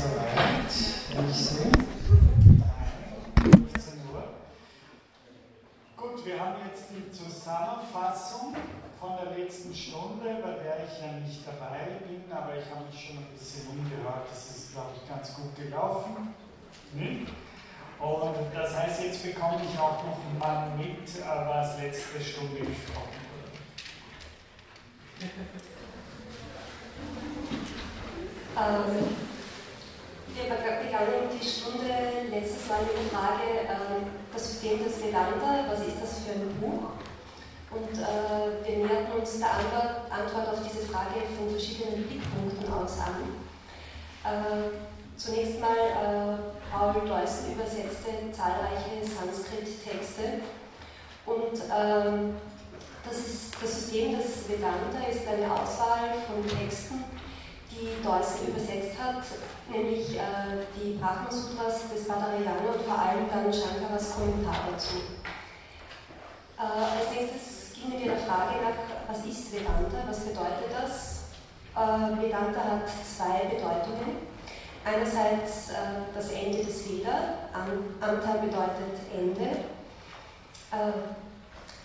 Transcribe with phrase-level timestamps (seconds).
[0.00, 0.72] soweit.
[1.28, 1.72] Ich sehe.
[3.42, 4.24] 15 Uhr.
[5.96, 8.56] Gut, wir haben jetzt die Zusammenfassung
[8.98, 12.98] von der letzten Stunde, bei der ich ja nicht dabei bin, aber ich habe mich
[12.98, 14.26] schon ein bisschen umgehört.
[14.30, 16.34] Das ist, glaube ich, ganz gut gelaufen.
[16.94, 17.26] Hm?
[17.98, 23.50] Und das heißt, jetzt bekomme ich auch noch mal mit, was letzte Stunde gesprochen wurde.
[28.56, 29.16] Ähm,
[30.48, 31.92] wir begannen die Stunde
[32.30, 34.00] letztes Mal mit der Frage, äh,
[34.32, 36.96] das System des Vedanta, was ist das für ein Buch?
[37.70, 42.98] Und äh, wir näherten uns der Antwort, Antwort, auf diese Frage von verschiedenen Blickpunkten aus
[42.98, 43.22] an.
[44.24, 44.70] Äh,
[45.16, 50.40] zunächst mal, äh, Paul Deussen übersetzte zahlreiche Sanskrit-Texte
[51.26, 52.36] und ähm,
[53.06, 57.04] das, ist, das System des Vedanta ist eine Auswahl von Texten,
[57.80, 59.24] die Deussen übersetzt hat,
[59.70, 64.96] nämlich äh, die Brahma Sutras des Badarayana und vor allem dann Shankaras Kommentar dazu.
[66.58, 68.76] Äh, als nächstes gingen wir der Frage nach,
[69.08, 71.32] was ist Vedanta, was bedeutet das?
[71.74, 74.28] Äh, Vedanta hat zwei Bedeutungen.
[74.84, 79.64] Einerseits äh, das Ende des Veda, Anta bedeutet Ende.
[80.72, 80.92] Äh,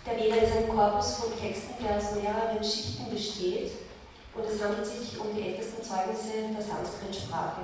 [0.04, 3.85] der Veda ist ein Korpus von Texten, der aus mehreren Schichten besteht
[4.36, 7.62] und es handelt sich um die ältesten Zeugnisse der Sanskrit-Sprache.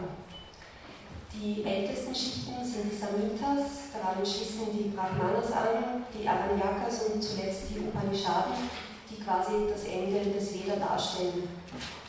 [1.35, 7.71] Die ältesten Schichten sind die Samhitas, daran schließen die Brahmanas an, die Aranyakas und zuletzt
[7.71, 8.69] die Upanishaden,
[9.11, 11.49] die quasi das Ende des Veda darstellen.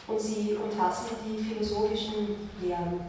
[0.07, 2.99] Und sie umfassen die philosophischen Lehren.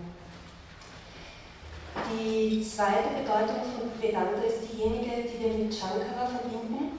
[2.11, 6.99] Die zweite Bedeutung von Vedanta ist diejenige, die wir mit Shankara verbinden,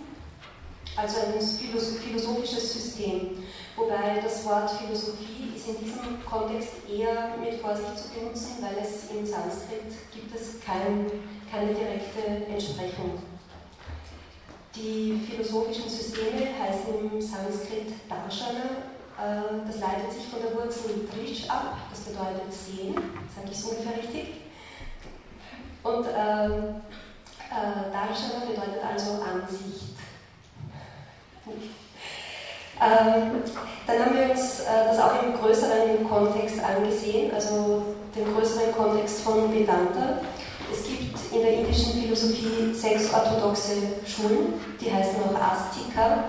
[0.97, 3.43] also ein philosophisches System.
[3.75, 9.11] Wobei das Wort Philosophie ist in diesem Kontext eher mit Vorsicht zu benutzen, weil es
[9.11, 11.11] im Sanskrit gibt es kein,
[11.51, 13.19] keine direkte Entsprechung.
[14.75, 18.83] Die philosophischen Systeme heißen im Sanskrit Darshana.
[19.17, 22.95] Äh, das leitet sich von der Wurzel Drish ab, das bedeutet sehen,
[23.33, 24.41] sage ich es ungefähr richtig.
[25.83, 26.81] Und ähm,
[27.51, 29.95] äh, Darshana bedeutet also Ansicht.
[32.81, 33.43] Ähm,
[33.87, 37.83] dann haben wir uns äh, das auch im größeren Kontext angesehen, also
[38.15, 40.19] den größeren Kontext von Vedanta.
[40.71, 43.73] Es gibt in der indischen Philosophie sechs orthodoxe
[44.05, 46.25] Schulen, die heißen auch Astika.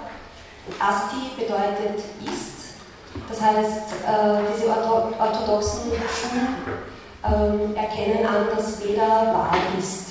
[0.79, 2.77] Asti bedeutet ist,
[3.29, 6.57] das heißt, äh, diese orthodoxen Schulen
[7.25, 10.07] äh, erkennen an, dass Veda wahr ist.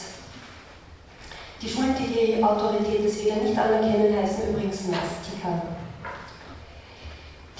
[1.62, 5.75] Die Schulen, die die Autorität des Veda nicht anerkennen, heißen übrigens Nastika.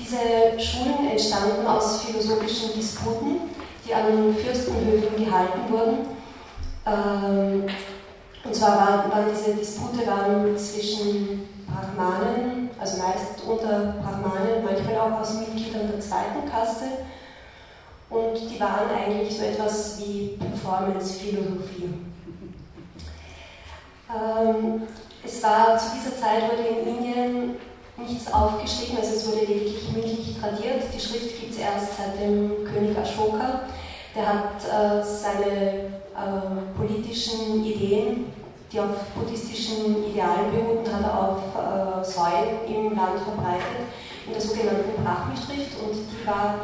[0.06, 3.50] Diese Schulen entstanden aus philosophischen Disputen,
[3.84, 5.98] die an Fürstenhöfen gehalten wurden.
[6.86, 7.64] Ähm,
[8.44, 15.22] und zwar waren, waren diese Dispute waren zwischen Brahmanen, also meist unter Brahmanen, manchmal auch
[15.22, 16.86] aus Mitgliedern der zweiten Kaste.
[18.12, 21.90] Und die waren eigentlich so etwas wie Performance-Philosophie.
[24.08, 24.84] Ähm,
[25.24, 27.56] es war zu dieser Zeit wurde in Indien
[27.98, 30.84] nichts aufgeschrieben, also es wurde lediglich mündlich tradiert.
[30.94, 33.62] Die Schrift gibt es erst seit dem König Ashoka.
[34.16, 35.86] Der hat äh, seine
[36.16, 38.26] äh, politischen Ideen,
[38.72, 43.88] die auf buddhistischen Idealen beruhten, hat er auf äh, Säulen im Land verbreitet,
[44.26, 46.56] in der sogenannten Brahmi-Schrift und die war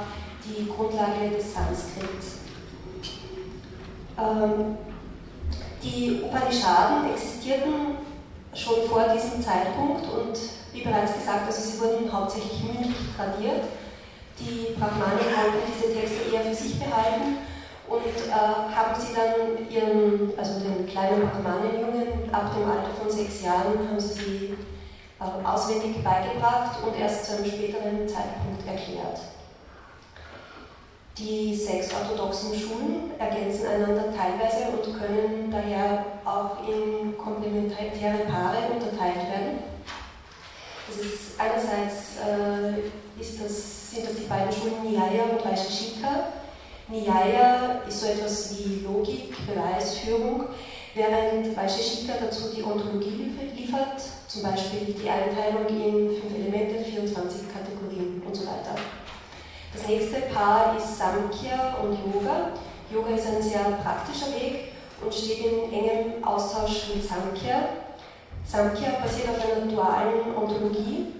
[0.45, 2.09] die Grundlage des Sanskrit.
[4.17, 4.77] Ähm,
[5.83, 7.97] die Upanishaden existierten
[8.53, 10.37] schon vor diesem Zeitpunkt und
[10.73, 13.63] wie bereits gesagt, also sie wurden hauptsächlich mündlich tradiert.
[14.39, 17.37] Die Brahmanen wollten diese Texte eher für sich behalten
[17.87, 23.43] und äh, haben sie dann ihren, also den kleinen Brahmanenjungen ab dem Alter von sechs
[23.43, 24.57] Jahren, haben sie sie
[25.19, 29.19] äh, auswendig beigebracht und erst zu einem späteren Zeitpunkt erklärt.
[31.17, 39.29] Die sechs orthodoxen Schulen ergänzen einander teilweise und können daher auch in komplementäre Paare unterteilt
[39.29, 39.70] werden.
[40.91, 46.27] Das ist einerseits äh, ist das, sind das die beiden Schulen Nyaya und Vaisheshika.
[46.89, 50.47] Nyaya ist so etwas wie Logik, Beweisführung,
[50.93, 58.21] während Vaisheshika dazu die Ontologie liefert, zum Beispiel die Einteilung in fünf Elemente, 24 Kategorien
[58.25, 58.75] und so weiter.
[59.73, 62.49] Das nächste Paar ist Samkhya und Yoga.
[62.91, 67.69] Yoga ist ein sehr praktischer Weg und steht in engem Austausch mit Samkhya.
[68.47, 71.13] Samkhya basiert auf einer dualen Ontologie,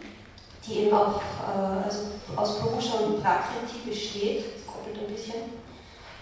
[0.65, 1.99] die eben auch äh, also
[2.35, 4.45] aus Purusha und Prakriti besteht.
[4.55, 5.41] Das koppelt ein bisschen.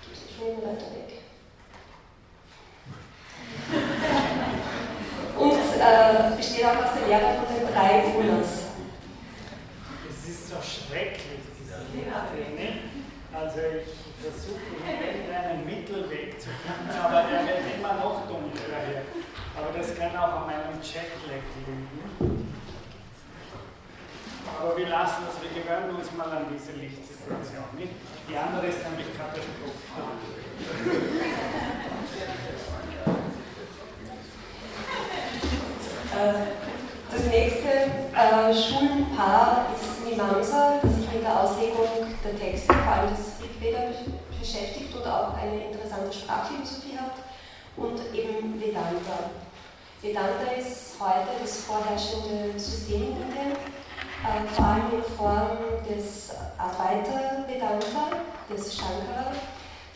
[0.01, 1.09] Geht es schon weiter weg.
[5.39, 8.51] und äh, besteht auch aus der Lehre von den drei Gunas.
[10.09, 12.21] Es ist doch schrecklich, diese Lehre.
[12.55, 12.69] Ne?
[13.33, 19.01] Also ich versuche irgendeinen Mittelweg zu finden, aber der wird immer noch dunkler hier.
[19.59, 22.49] Aber das kann auch an meinem Jetlag liegen.
[24.59, 27.65] Aber wir lassen das, wir gewöhnen uns mal an diese Lichtsituation.
[27.77, 27.91] Nicht?
[28.27, 30.15] Die andere ist nämlich katastrophal.
[36.15, 36.33] Äh,
[37.11, 43.09] das nächste äh, Schulenpaar ist Mimamsa, das sich mit der Auslegung der Texte, vor allem
[43.15, 43.79] des Rigveda,
[44.39, 47.15] beschäftigt und auch eine interessante Sprachphilosophie hat,
[47.77, 49.31] und eben Vedanta.
[50.01, 55.57] Vedanta ist heute das vorherrschende System in Indien, äh, vor allem in Form
[55.89, 58.15] des Advaita Vedanta,
[58.49, 59.31] des Shankara.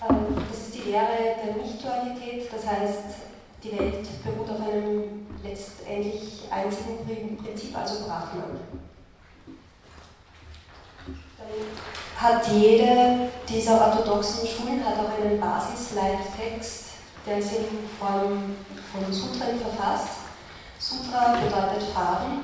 [0.01, 3.03] Äh, das ist die Lehre der Nicht-Dualität, das heißt,
[3.63, 8.59] die Welt beruht auf einem letztendlich einzigen Prinzip, also Brahman.
[11.37, 16.92] Dann hat jede dieser orthodoxen Schulen hat auch einen Basisleittext,
[17.25, 17.65] der ist in
[17.99, 18.55] Form
[18.91, 20.23] von Sutren verfasst.
[20.79, 22.43] Sutra bedeutet Faden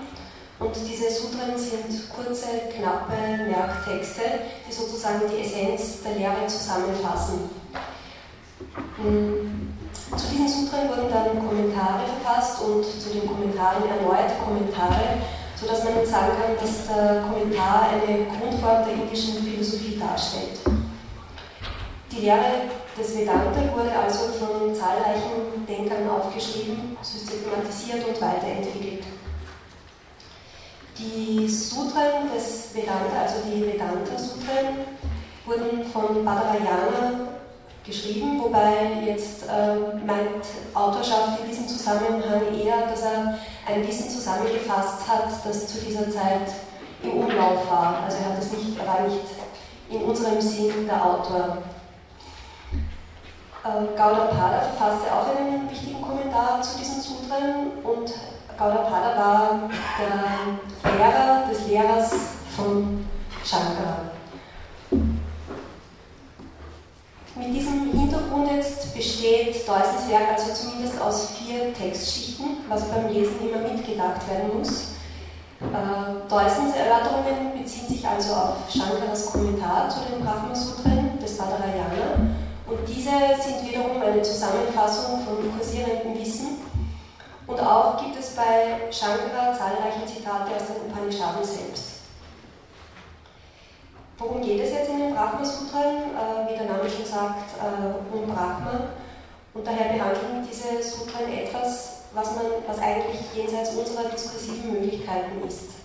[0.60, 4.22] und diese Sutren sind kurze, knappe Merktexte,
[4.68, 7.50] die sozusagen die Essenz der Lehre zusammenfassen.
[8.98, 9.76] Hm.
[10.16, 15.20] Zu diesen Sutren wurden dann Kommentare verfasst und zu den Kommentaren erneut Kommentare,
[15.56, 20.60] sodass man sagen kann, dass der Kommentar eine Grundform der indischen Philosophie darstellt.
[22.12, 29.06] Die Lehre des Vedanta wurde also von zahlreichen Denkern aufgeschrieben, systematisiert und weiterentwickelt.
[30.98, 34.86] Die Sutren des Vedanta, also die Vedanta-Sutren,
[35.46, 37.30] wurden von Badarayana
[37.86, 45.08] geschrieben, wobei jetzt äh, meint Autorschaft in diesem Zusammenhang eher, dass er ein Wissen zusammengefasst
[45.08, 46.52] hat, das zu dieser Zeit
[47.02, 48.04] im Umlauf war.
[48.06, 49.26] Also er hat es nicht, er war nicht
[49.90, 51.64] in unserem Sinn der Autor.
[53.62, 58.14] Äh, Gaudapada verfasste auch einen wichtigen Kommentar zu diesen Sutren und
[58.58, 59.70] Gaudapada war
[60.00, 62.12] der Lehrer des Lehrers
[62.56, 63.06] von
[63.44, 64.12] Shankara.
[67.36, 73.36] Mit diesem Hintergrund jetzt besteht Deussens Werk also zumindest aus vier Textschichten, was beim Lesen
[73.42, 74.92] immer mitgedacht werden muss.
[75.60, 82.29] Äh, Deussens Erörterungen beziehen sich also auf Shankaras Kommentar zu den Brahmasutren des Badarayana
[83.00, 86.60] diese sind wiederum eine Zusammenfassung von kursierendem Wissen.
[87.48, 92.02] Und auch gibt es bei Shankara zahlreiche Zitate aus den Upanishaden selbst.
[94.18, 96.12] Worum geht es jetzt in den Brahma-Sutren?
[96.12, 98.90] Äh, wie der Name schon sagt, äh, um Brahma.
[99.54, 105.79] Und daher behandeln diese Sutren etwas, was, man, was eigentlich jenseits unserer diskursiven Möglichkeiten ist.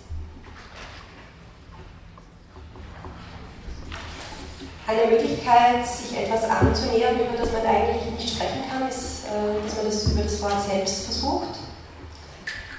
[4.87, 9.77] Eine Möglichkeit, sich etwas anzunähern, über das man eigentlich nicht sprechen kann, ist, äh, dass
[9.77, 11.57] man das über das Wort selbst versucht.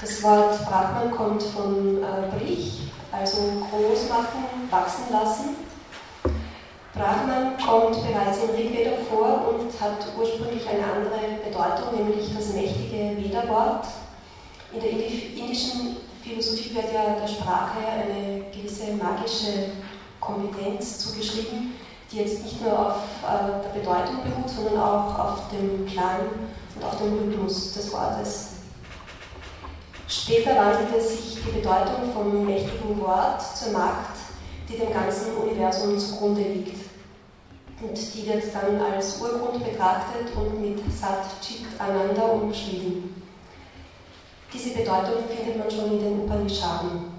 [0.00, 3.38] Das Wort Brahman kommt von äh, Brich, also
[3.70, 5.56] groß machen, wachsen lassen.
[6.94, 13.16] Brahman kommt bereits im Rigveda vor und hat ursprünglich eine andere Bedeutung, nämlich das mächtige
[13.18, 13.84] Veda-Wort.
[14.72, 19.70] In der indischen Philosophie wird ja der Sprache eine gewisse magische
[20.20, 21.74] Kompetenz zugeschrieben,
[22.10, 26.20] die jetzt nicht nur auf äh, der Bedeutung beruht, sondern auch auf dem Klang
[26.74, 28.48] und auf dem Rhythmus des Wortes.
[30.08, 34.14] Später wandelte sich die Bedeutung vom mächtigen Wort zur Macht,
[34.68, 36.86] die dem ganzen Universum zugrunde liegt.
[37.82, 43.22] Und die wird dann als Urgrund betrachtet und mit Sat Chit Ananda umschrieben.
[44.52, 47.15] Diese Bedeutung findet man schon in den Upanishaden.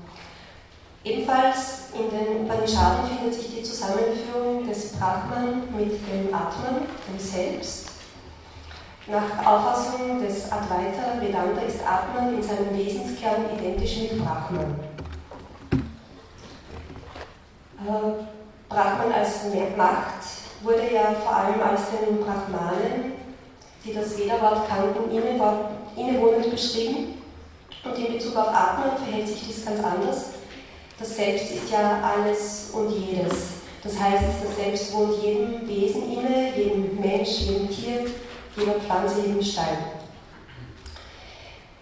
[1.07, 7.87] Ebenfalls in den Upanishaden findet sich die Zusammenführung des Brahman mit dem Atman, dem Selbst,
[9.07, 14.75] nach Auffassung des Advaita Vedanta ist Atman in seinem Wesenskern identisch mit Brahman.
[17.85, 18.25] Äh,
[18.67, 19.45] Brahman als
[19.77, 20.25] Macht
[20.61, 23.13] wurde ja vor allem als den Brahmanen,
[23.85, 25.09] die das Veda-Wort kannten,
[25.95, 27.21] innewohnend beschrieben.
[27.85, 30.36] Und in Bezug auf Atman verhält sich dies ganz anders.
[30.99, 33.33] Das Selbst ist ja alles und jedes.
[33.83, 38.05] Das heißt, das Selbst wohnt jedem Wesen inne, jedem Mensch, jedem Tier,
[38.57, 39.77] jeder Pflanze, jedem Stein.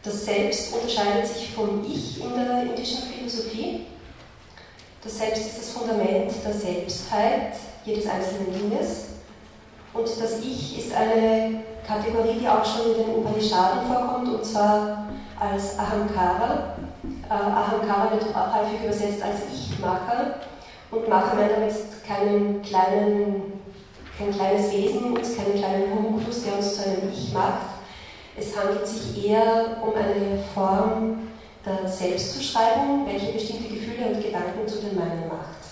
[0.03, 3.85] Das Selbst unterscheidet sich vom Ich in der indischen Philosophie.
[5.01, 7.53] Das Selbst ist das Fundament der Selbstheit
[7.85, 9.05] jedes einzelnen Dinges.
[9.93, 15.07] Und das Ich ist eine Kategorie, die auch schon in den Upanishaden vorkommt, und zwar
[15.39, 16.74] als Ahamkara.
[17.29, 20.35] Äh, Ahamkara wird häufig übersetzt als Ich-Macher
[20.91, 21.73] und Macher meint damit
[22.07, 23.59] keinen kleinen,
[24.17, 27.65] kein kleines Wesen, uns keinen kleinen Homunculus, der uns zu einem Ich macht.
[28.37, 31.29] Es handelt sich eher um eine Form
[31.65, 35.65] der Selbstzuschreibung, welche bestimmte Gefühle und Gedanken zu den meinen macht.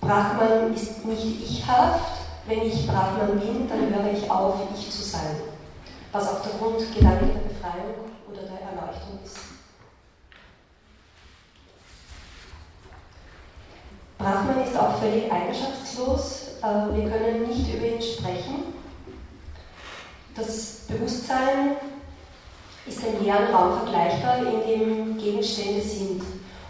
[0.00, 2.12] Brahman ist nicht ichhaft.
[2.46, 5.36] Wenn ich Brahman bin, dann höre ich auf, ich zu sein.
[6.12, 8.05] Was auch der Grundgedanke der Befreiung
[8.66, 9.38] Erleuchtung ist.
[14.18, 16.58] Brahman ist auch völlig eigenschaftslos.
[16.62, 18.74] Äh, wir können nicht über ihn sprechen.
[20.34, 21.76] Das Bewusstsein
[22.86, 26.22] ist ein leeren Raum vergleichbar, in dem Gegenstände sind.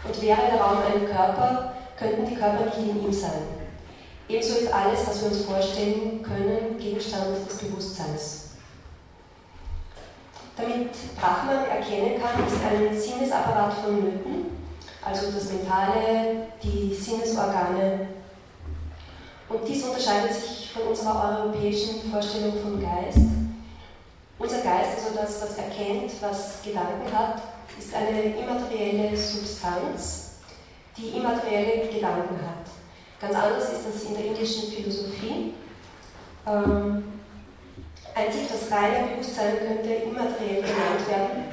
[0.03, 3.41] Und wäre der Raum ein Körper, könnten die Körper nicht in ihm sein.
[4.29, 8.36] Ebenso ist alles, was wir uns vorstellen können, Gegenstand des Bewusstseins.
[10.57, 14.57] Damit Brahman erkennen kann, ist ein Sinnesapparat vonnöten,
[15.05, 18.07] also das Mentale, die Sinnesorgane.
[19.49, 23.19] Und dies unterscheidet sich von unserer europäischen Vorstellung vom Geist.
[24.39, 27.41] Unser Geist, also das, was erkennt, was Gedanken hat,
[27.77, 30.39] ist eine immaterielle Substanz,
[30.97, 32.65] die immaterielle Gedanken hat.
[33.21, 35.53] Ganz anders ist das in der indischen Philosophie.
[36.47, 37.16] Ähm,
[38.17, 41.43] einzig das reine Bewusstsein könnte immateriell genannt werden,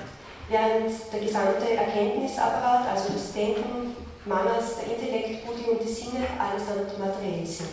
[0.49, 3.95] während der gesamte Erkenntnisapparat, also das Denken,
[4.25, 7.69] Manas, der Intellekt, Buddhi und die Sinne allesamt materiell sind.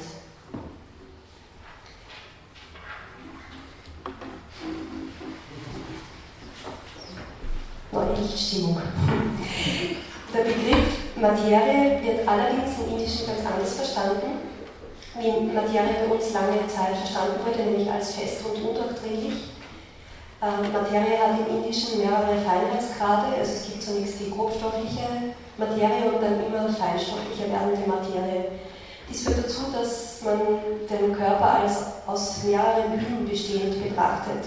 [7.93, 8.81] Neue Lichtstimmung.
[10.33, 14.50] Der Begriff Materie wird allerdings im Indischen ganz anders verstanden,
[15.15, 19.51] wie Materie bei uns lange Zeit verstanden wurde, nämlich als fest und undurchdringlich.
[20.41, 26.22] Ähm, Materie hat im Indischen mehrere Feinheitsgrade, also es gibt zunächst die grobstoffliche Materie und
[26.22, 28.46] dann immer feinstofflicher werdende Materie.
[29.10, 30.39] Dies führt dazu, dass man
[30.89, 34.46] den Körper als aus mehreren Hüllen bestehend betrachtet.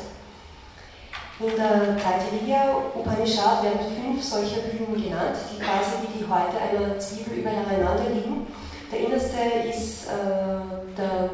[1.41, 6.99] In der Taittiriya Upanishad werden fünf solcher Hüllen genannt, die quasi wie die Häute einer
[6.99, 8.44] Zwiebel übereinander liegen.
[8.93, 11.31] Der innerste ist äh, der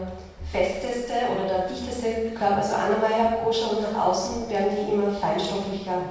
[0.51, 6.03] festeste oder der dichteste Körper, also Anamaya Kosha, und nach außen werden die immer feinstofflicher.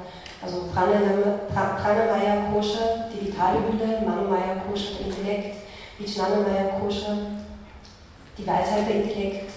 [0.42, 5.56] Also Pranamaya Kosha, die vitale Hülle, Manomaya Kosha, der Intellekt,
[5.98, 7.18] Vijnanamaya Kosha,
[8.38, 9.52] die Weisheit der Intellekt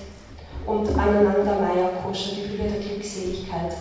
[0.66, 3.76] und Anandamaya Kosha, die Hülle der Glückseligkeit.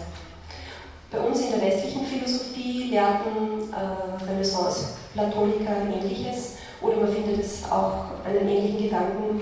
[1.10, 8.05] Bei uns in der westlichen Philosophie lehrten äh, Renaissance-Platoniker ähnliches oder man findet es auch
[8.25, 9.41] einen ähnlichen Gedanken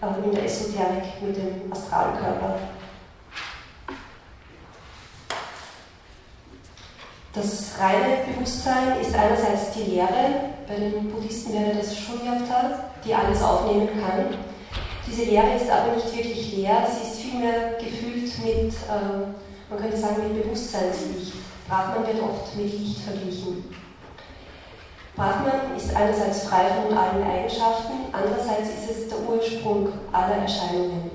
[0.00, 2.58] äh, in der Esoterik mit dem Astralkörper.
[7.34, 13.42] Das reine Bewusstsein ist einerseits die Lehre, bei den Buddhisten wäre das Shunyata, die alles
[13.42, 14.36] aufnehmen kann.
[15.06, 19.32] Diese Lehre ist aber nicht wirklich leer, sie ist vielmehr gefüllt mit äh,
[19.72, 21.32] man könnte sagen mit Bewusstseinslicht.
[21.66, 23.64] Brahman wird oft mit Licht verglichen.
[25.14, 31.10] Brahman ist einerseits frei von allen Eigenschaften, andererseits ist es der Ursprung aller Erscheinungen.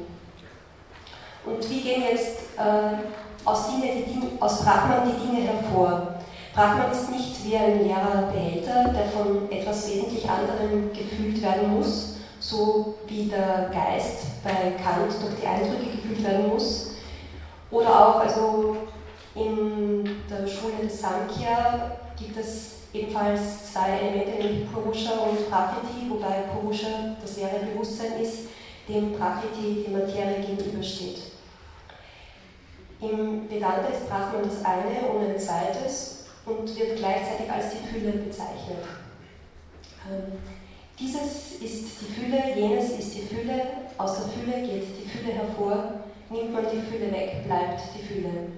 [1.43, 2.97] Und wie gehen jetzt äh,
[3.43, 6.15] aus, Dinge, Dinge, aus Brahman die Dinge hervor?
[6.53, 12.17] Brahman ist nicht wie ein leerer Behälter, der von etwas wesentlich anderem gefüllt werden muss,
[12.39, 16.91] so wie der Geist bei Kant durch die Eindrücke gefüllt werden muss,
[17.71, 18.77] oder auch also
[19.33, 26.43] in der Schule des Sankhya gibt es ebenfalls zwei Elemente, nämlich Purusha und Prakriti, wobei
[26.53, 28.49] Purusha das leere Bewusstsein ist,
[28.87, 31.19] dem Prakriti die Materie gegenübersteht.
[33.01, 38.11] Im Vedanta ist Brahman das eine und ein zweites und wird gleichzeitig als die Fülle
[38.13, 38.83] bezeichnet.
[40.09, 40.39] Ähm,
[40.99, 43.61] dieses ist die Fülle, jenes ist die Fülle,
[43.97, 48.51] aus der Fülle geht die Fülle hervor nimmt man die Fülle weg, bleibt die Fülle.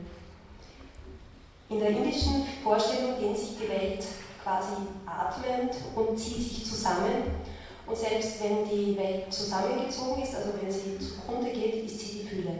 [1.69, 4.03] In der indischen Vorstellung dehnt sich die Welt
[4.43, 7.24] quasi atmend und zieht sich zusammen.
[7.86, 12.27] Und selbst wenn die Welt zusammengezogen ist, also wenn sie zugrunde geht, ist sie die
[12.27, 12.53] Fülle.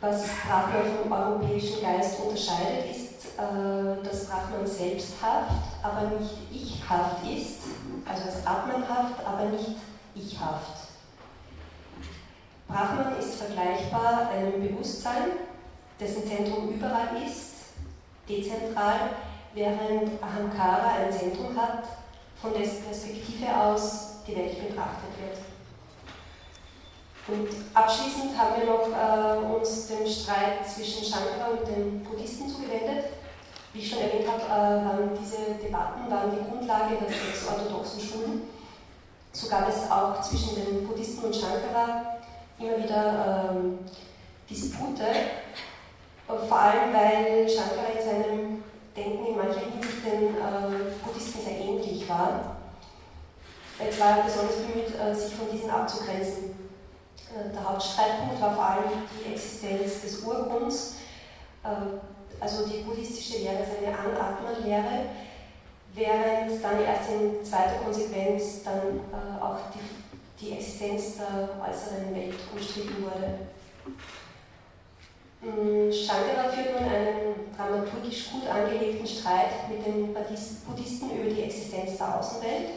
[0.00, 5.50] Was Brahman vom europäischen Geist unterscheidet, ist, äh, dass Brahman selbsthaft,
[5.82, 7.62] aber nicht ichhaft ist,
[8.08, 9.74] also als atmenhaft, aber nicht
[10.14, 10.88] ichhaft.
[12.68, 15.30] Brahman ist vergleichbar einem Bewusstsein,
[15.98, 17.57] dessen Zentrum überall ist,
[18.28, 19.10] dezentral,
[19.54, 21.84] während Ahamkara ein Zentrum hat,
[22.40, 25.38] von dessen Perspektive aus die Welt betrachtet wird.
[27.28, 33.04] Und abschließend haben wir noch äh, uns dem Streit zwischen Shankara und den Buddhisten zugewendet.
[33.72, 38.00] Wie ich schon erwähnt habe, äh, waren diese Debatten waren die Grundlage der sechs orthodoxen
[38.00, 38.42] Schulen.
[39.32, 42.16] So gab es auch zwischen den Buddhisten und Shankara
[42.58, 43.78] immer wieder ähm,
[44.48, 45.04] Dispute,
[46.36, 52.08] vor allem weil Shankara in seinem Denken in mancher Hinsicht den äh, Buddhisten sehr ähnlich
[52.08, 52.56] war.
[53.78, 56.50] Er war besonders bemüht, äh, sich von diesen abzugrenzen.
[57.30, 60.96] Äh, der Hauptstreitpunkt war vor allem die Existenz des Urgrunds,
[61.64, 61.68] äh,
[62.40, 65.06] also die buddhistische Lehre ist eine Anatman-Lehre,
[65.94, 72.34] während dann erst in zweiter Konsequenz dann äh, auch die, die Existenz der äußeren Welt
[72.54, 73.38] umstritten wurde.
[75.40, 81.96] Mm, Shankara führt nun einen dramaturgisch gut angelegten Streit mit den Buddhisten über die Existenz
[81.98, 82.70] der Außenwelt.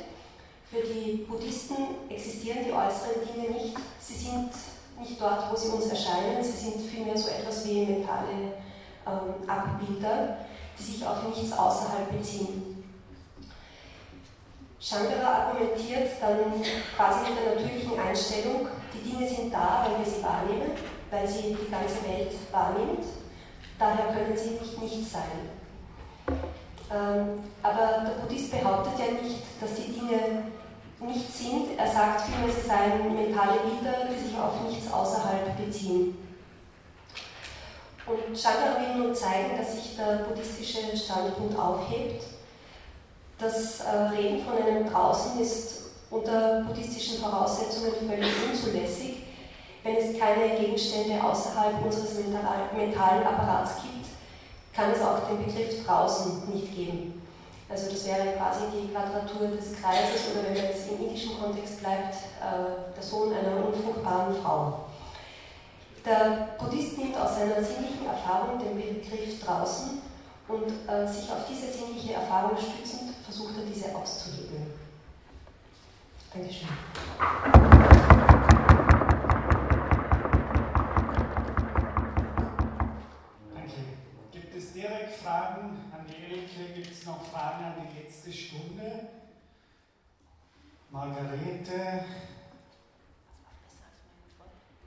[0.70, 1.76] Für die Buddhisten
[2.08, 3.76] existieren die äußeren Dinge nicht.
[4.00, 4.52] Sie sind
[5.00, 6.44] nicht dort, wo sie uns erscheinen.
[6.44, 8.54] Sie sind vielmehr so etwas wie mentale
[9.08, 10.38] ähm, Abbilder,
[10.78, 12.84] die sich auf nichts außerhalb beziehen.
[14.80, 16.62] Shankara argumentiert dann
[16.96, 20.72] quasi mit der natürlichen Einstellung, die Dinge sind da, weil wir sie wahrnehmen,
[21.12, 23.06] weil sie die ganze Welt wahrnimmt.
[23.78, 25.52] Daher können sie nicht nichts sein.
[26.94, 30.44] Ähm, aber der Buddhist behauptet ja nicht, dass die Dinge
[31.00, 31.78] nicht sind.
[31.78, 36.18] Er sagt vielmehr, sie seien mentale Bilder, die sich auf nichts außerhalb beziehen.
[38.06, 42.24] Und Shankara will nun zeigen, dass sich der buddhistische Standpunkt aufhebt.
[43.38, 49.24] Das äh, Reden von einem Draußen ist unter buddhistischen Voraussetzungen völlig unzulässig.
[49.84, 54.08] Wenn es keine Gegenstände außerhalb unseres mentalen Apparats gibt,
[54.74, 57.22] kann es auch den Begriff draußen nicht geben.
[57.68, 61.80] Also das wäre quasi die Quadratur des Kreises oder wenn man jetzt im indischen Kontext
[61.80, 64.86] bleibt, äh, der Sohn einer unfruchtbaren Frau.
[66.06, 70.02] Der Buddhist nimmt aus seiner sinnlichen Erfahrung den Begriff draußen
[70.48, 74.74] und äh, sich auf diese sinnliche Erfahrung stützend versucht er diese auszulegen.
[76.34, 76.68] Dankeschön.
[90.92, 92.04] Margarete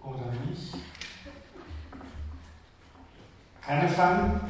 [0.02, 0.72] oder mich?
[3.62, 4.40] Keine Fragen?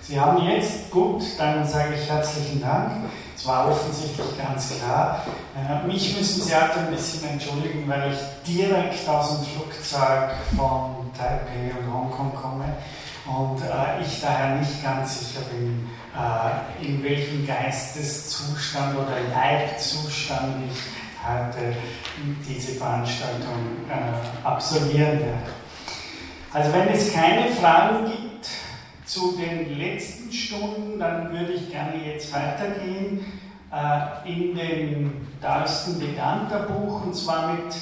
[0.00, 3.10] Sie haben jetzt, gut, dann sage ich herzlichen Dank.
[3.34, 5.24] Es war offensichtlich ganz klar.
[5.56, 11.10] Äh, mich müssen Sie halt ein bisschen entschuldigen, weil ich direkt aus dem Flugzeug von
[11.18, 12.76] Taipei und Hongkong komme
[13.26, 20.78] und äh, ich daher nicht ganz sicher bin, äh, in welchem Geisteszustand oder Leibzustand ich
[21.26, 21.76] heute
[22.48, 25.52] diese Veranstaltung äh, absolvieren werde.
[26.52, 28.48] Also wenn es keine Fragen gibt
[29.04, 33.24] zu den letzten Stunden, dann würde ich gerne jetzt weitergehen
[33.72, 37.74] äh, in dem Dalsten Vedanta Buch und zwar mit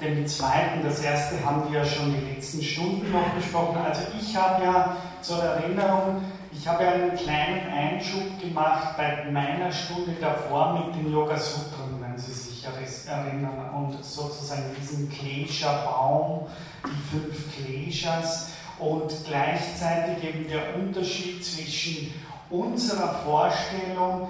[0.00, 0.82] dem zweiten.
[0.84, 3.78] Das erste haben wir ja schon die letzten Stunden noch besprochen.
[3.84, 6.22] Also ich habe ja zur Erinnerung,
[6.60, 12.18] ich habe einen kleinen Einschub gemacht bei meiner Stunde davor mit den Yoga Sutren, wenn
[12.18, 16.48] Sie sich erinnern, und sozusagen diesen Klesha-Baum
[16.84, 22.12] die fünf Kleshas und gleichzeitig eben der Unterschied zwischen
[22.50, 24.28] unserer Vorstellung,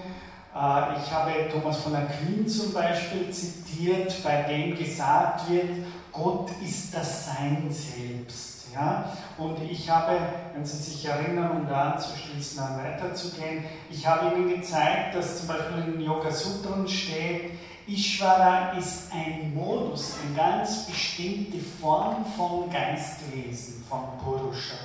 [0.55, 5.69] äh, ich habe Thomas von Aquin zum Beispiel zitiert, bei dem gesagt wird,
[6.12, 8.50] Gott ist das Sein selbst.
[8.75, 9.13] Ja?
[9.39, 10.19] Und ich habe,
[10.55, 15.49] wenn Sie sich erinnern, um da anzuschließen, dann weiterzugehen, ich habe Ihnen gezeigt, dass zum
[15.49, 17.53] Beispiel in Yoga Sutren steht,
[17.87, 24.77] Ishvara ist ein Modus, eine ganz bestimmte Form von Geistwesen, von Purusha.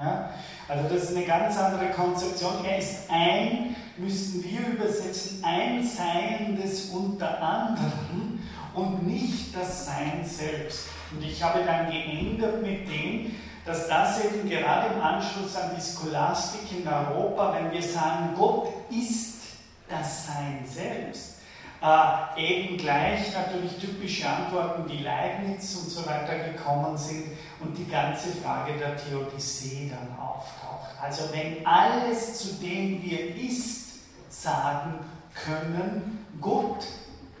[0.00, 0.30] Ja?
[0.68, 2.64] Also das ist eine ganz andere Konzeption.
[2.64, 8.40] Er ist ein, müssten wir übersetzen, ein Seiendes unter anderem
[8.74, 10.86] und nicht das Sein selbst.
[11.14, 15.80] Und ich habe dann geändert mit dem, dass das eben gerade im Anschluss an die
[15.80, 19.40] Scholastik in Europa, wenn wir sagen, Gott ist
[19.88, 21.38] das Sein selbst,
[21.82, 27.24] äh, eben gleich natürlich typische Antworten wie Leibniz und so weiter gekommen sind
[27.60, 30.90] und die ganze Frage der Theodizee dann auftaucht.
[31.00, 33.82] Also wenn alles, zu dem wir ist,
[34.28, 35.00] sagen
[35.34, 36.86] können, Gott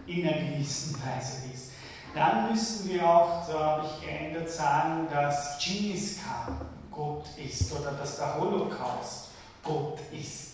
[0.06, 1.71] in einer gewissen Weise ist,
[2.14, 7.92] dann müssen wir auch, so habe ich geändert, sagen, dass Genghis Khan Gott ist oder
[7.92, 9.28] dass der Holocaust
[9.62, 10.52] Gott ist.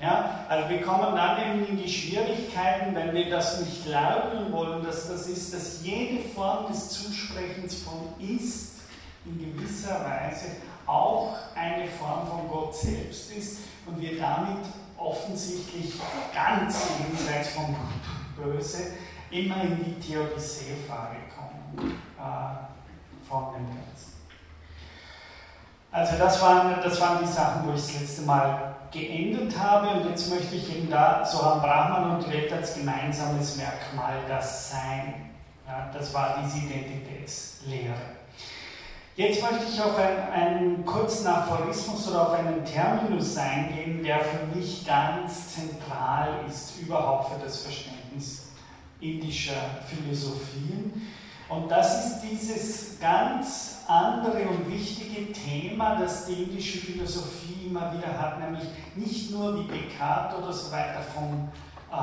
[0.00, 4.84] Ja, also wir kommen dann eben in die Schwierigkeiten, wenn wir das nicht leugnen wollen,
[4.84, 8.80] dass das ist, dass jede Form des Zusprechens von ist
[9.24, 10.46] in gewisser Weise
[10.86, 14.64] auch eine Form von Gott selbst ist und wir damit
[14.96, 15.92] offensichtlich
[16.34, 18.94] ganz jenseits von Gut und Böse
[19.32, 24.12] immer in die Theodicee-Frage kommen äh, von dem Ganzen.
[25.90, 30.08] Also das waren, das waren die Sachen, wo ich das letzte Mal geendet habe und
[30.08, 35.30] jetzt möchte ich eben da, so haben Brahman und Welt als gemeinsames Merkmal das Sein.
[35.66, 37.94] Ja, das war diese Identitätslehre.
[39.16, 44.46] Jetzt möchte ich auf einen, einen kurzen Aphorismus oder auf einen Terminus eingehen, der für
[44.56, 48.41] mich ganz zentral ist, überhaupt für das Verständnis
[49.02, 51.10] indischer Philosophien.
[51.48, 58.18] Und das ist dieses ganz andere und wichtige Thema, das die indische Philosophie immer wieder
[58.18, 61.48] hat, nämlich nicht nur wie Descartes oder so weiter vom
[61.90, 61.94] äh,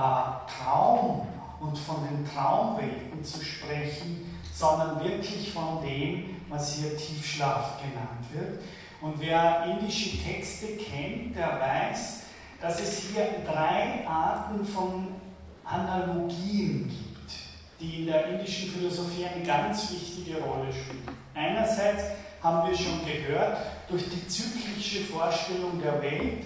[0.62, 1.28] Traum
[1.60, 8.62] und von den Traumwelten zu sprechen, sondern wirklich von dem, was hier Tiefschlaf genannt wird.
[9.02, 12.24] Und wer indische Texte kennt, der weiß,
[12.62, 15.08] dass es hier drei Arten von
[15.70, 17.32] Analogien gibt,
[17.80, 21.16] die in der indischen Philosophie eine ganz wichtige Rolle spielen.
[21.34, 22.04] Einerseits
[22.42, 26.46] haben wir schon gehört, durch die zyklische Vorstellung der Welt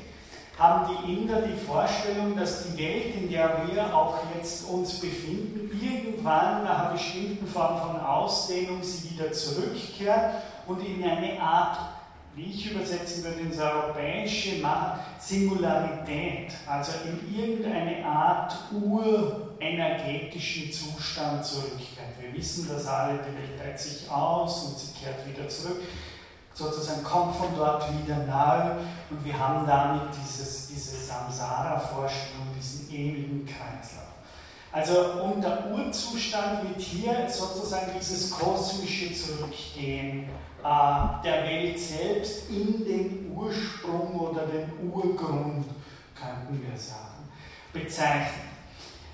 [0.57, 5.69] haben die Inder die Vorstellung, dass die Welt, in der wir auch jetzt uns befinden,
[5.81, 10.35] irgendwann nach einer bestimmten Form von Ausdehnung sie wieder zurückkehrt
[10.67, 11.79] und in eine Art,
[12.35, 14.63] wie ich übersetzen würde, ins europäische
[15.19, 22.19] Singularität, also in irgendeine Art urenergetischen Zustand zurückkehrt.
[22.19, 25.81] Wir wissen das alle, die Welt teilt sich aus und sie kehrt wieder zurück
[26.53, 28.77] sozusagen kommt von dort wieder nahe
[29.09, 34.03] und wir haben damit dieses, diese Samsara-Vorstellung, diesen ewigen Kreislauf.
[34.71, 40.29] Also unter Urzustand wird hier sozusagen dieses kosmische Zurückgehen
[40.63, 45.65] der Welt selbst in den Ursprung oder den Urgrund,
[46.15, 47.29] könnten wir sagen,
[47.73, 48.53] bezeichnet.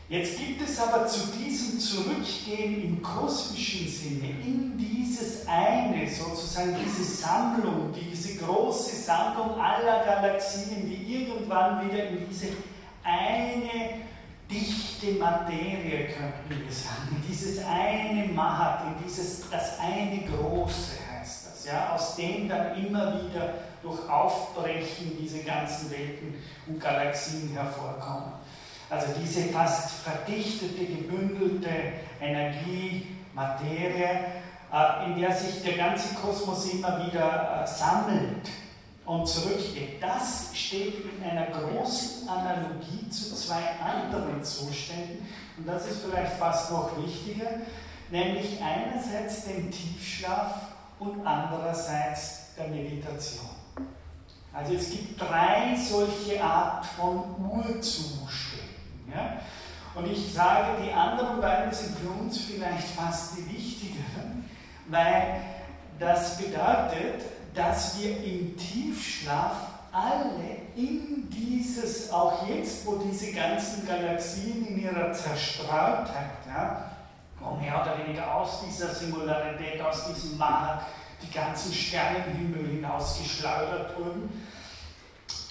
[0.10, 7.04] Jetzt gibt es aber zu diesem Zurückgehen im kosmischen Sinne, in dieses eine, sozusagen diese
[7.04, 12.48] Sammlung, diese große Sammlung aller Galaxien, die irgendwann wieder in diese
[13.04, 14.02] eine
[14.50, 20.99] dichte Materie, könnten wir sagen, in dieses eine Mahat, in dieses, das eine Große
[21.60, 26.36] heißt das, ja, aus dem dann immer wieder durch Aufbrechen diese ganzen Welten
[26.68, 28.34] und Galaxien hervorkommen.
[28.90, 31.70] Also diese fast verdichtete, gebündelte
[32.20, 34.26] Energie, Materie,
[34.74, 38.50] äh, in der sich der ganze Kosmos immer wieder äh, sammelt
[39.06, 40.02] und zurückgeht.
[40.02, 46.72] Das steht in einer großen Analogie zu zwei anderen Zuständen und das ist vielleicht fast
[46.72, 47.50] noch wichtiger,
[48.10, 50.69] nämlich einerseits den Tiefschlaf
[51.00, 53.50] und andererseits der Meditation.
[54.54, 59.14] Also es gibt drei solche Art von Urzuständen.
[59.14, 59.40] Ja?
[59.96, 64.50] Und ich sage, die anderen beiden sind für uns vielleicht fast die wichtigeren,
[64.88, 65.42] weil
[66.00, 74.66] das bedeutet, dass wir im Tiefschlaf alle in dieses, auch jetzt, wo diese ganzen Galaxien
[74.68, 76.92] in ihrer Zerstreutheit, ja,
[77.40, 80.82] wo mehr oder weniger aus dieser Singularität, aus diesem Mahat,
[81.22, 84.48] die ganzen Sternenhimmel hinausgeschleudert wurden,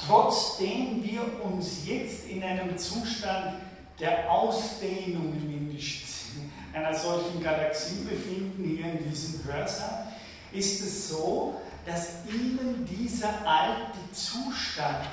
[0.07, 3.61] trotzdem wir uns jetzt in einem Zustand
[4.01, 5.35] der Ausdehnung
[6.38, 10.09] Sinn einer solchen Galaxie befinden, hier in diesem Hörsaal,
[10.53, 15.07] ist es so, dass Ihnen dieser alte Zustand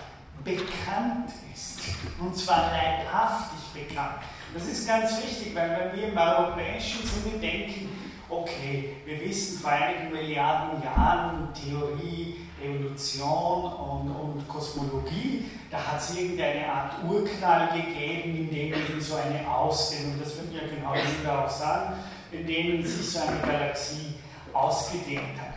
[0.44, 1.80] bekannt ist.
[2.20, 4.20] Und zwar leibhaftig bekannt.
[4.56, 7.90] Das ist ganz wichtig, weil wenn wir im europäischen Sinne denken,
[8.30, 16.16] okay, wir wissen vor einigen Milliarden Jahren Theorie, Evolution und, und Kosmologie, da hat es
[16.16, 21.44] irgendeine Art Urknall gegeben, in dem eben so eine Ausdehnung, das würden ja genau Kinder
[21.44, 21.96] auch sagen,
[22.32, 24.14] in dem sich so eine Galaxie
[24.54, 25.56] ausgedehnt hat.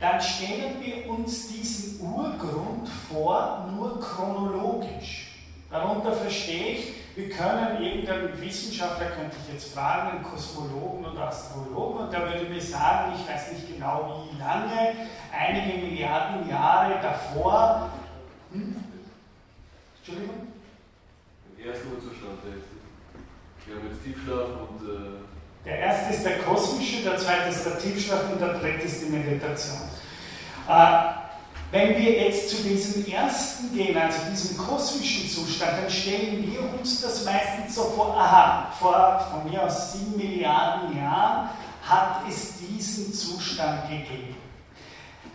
[0.00, 5.30] Dann stellen wir uns diesen Urgrund vor, nur chronologisch.
[5.70, 12.04] Darunter verstehe ich, wir können irgendeinen Wissenschaftler, könnte ich jetzt fragen, einen Kosmologen oder Astrologen,
[12.04, 14.94] und der würde mir sagen, ich weiß nicht genau wie lange,
[15.32, 17.90] einige Milliarden Jahre davor.
[18.52, 18.76] Hm?
[19.98, 20.48] Entschuldigung?
[21.58, 22.54] Der erste Urzustand, der.
[23.66, 24.88] Wir haben jetzt Tiefschlaf und.
[24.88, 25.24] Äh
[25.64, 29.10] der erste ist der kosmische, der zweite ist der Tiefschlaf und der dritte ist die
[29.10, 29.78] Meditation.
[30.68, 31.23] Äh,
[31.74, 37.00] Wenn wir jetzt zu diesem ersten gehen, also diesem kosmischen Zustand, dann stellen wir uns
[37.00, 41.50] das meistens so vor, aha, vor von mir aus sieben Milliarden Jahren
[41.82, 44.36] hat es diesen Zustand gegeben.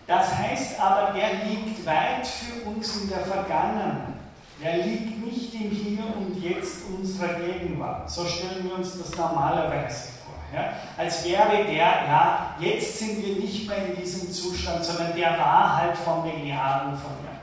[0.08, 4.14] Das heißt aber, der liegt weit für uns in der Vergangenheit.
[4.62, 8.10] Er liegt nicht im Hier und Jetzt unserer Gegenwart.
[8.10, 10.19] So stellen wir uns das normalerweise.
[10.54, 10.74] Ja?
[10.98, 15.78] Als wäre der, ja, jetzt sind wir nicht mehr in diesem Zustand, sondern der war
[15.78, 17.40] halt von Milliarden von Jahren.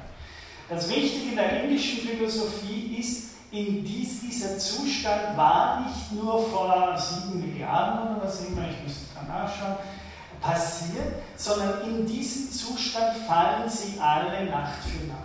[0.68, 6.96] Das Wichtige in der indischen Philosophie ist, in dies, dieser Zustand war nicht nur vor
[6.98, 9.76] sieben Milliarden oder was immer, ich müsste da nachschauen,
[10.40, 15.22] passiert, sondern in diesen Zustand fallen sie alle Nacht für Nacht.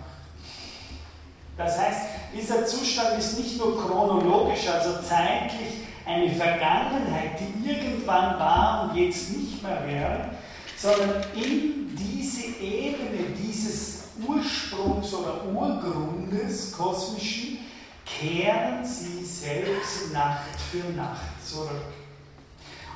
[1.57, 2.01] Das heißt,
[2.33, 9.35] dieser Zustand ist nicht nur chronologisch, also zeitlich eine Vergangenheit, die irgendwann war und jetzt
[9.35, 10.29] nicht mehr wäre,
[10.77, 17.59] sondern in diese Ebene dieses Ursprungs oder Urgrundes kosmischen
[18.05, 21.93] kehren sie selbst Nacht für Nacht zurück.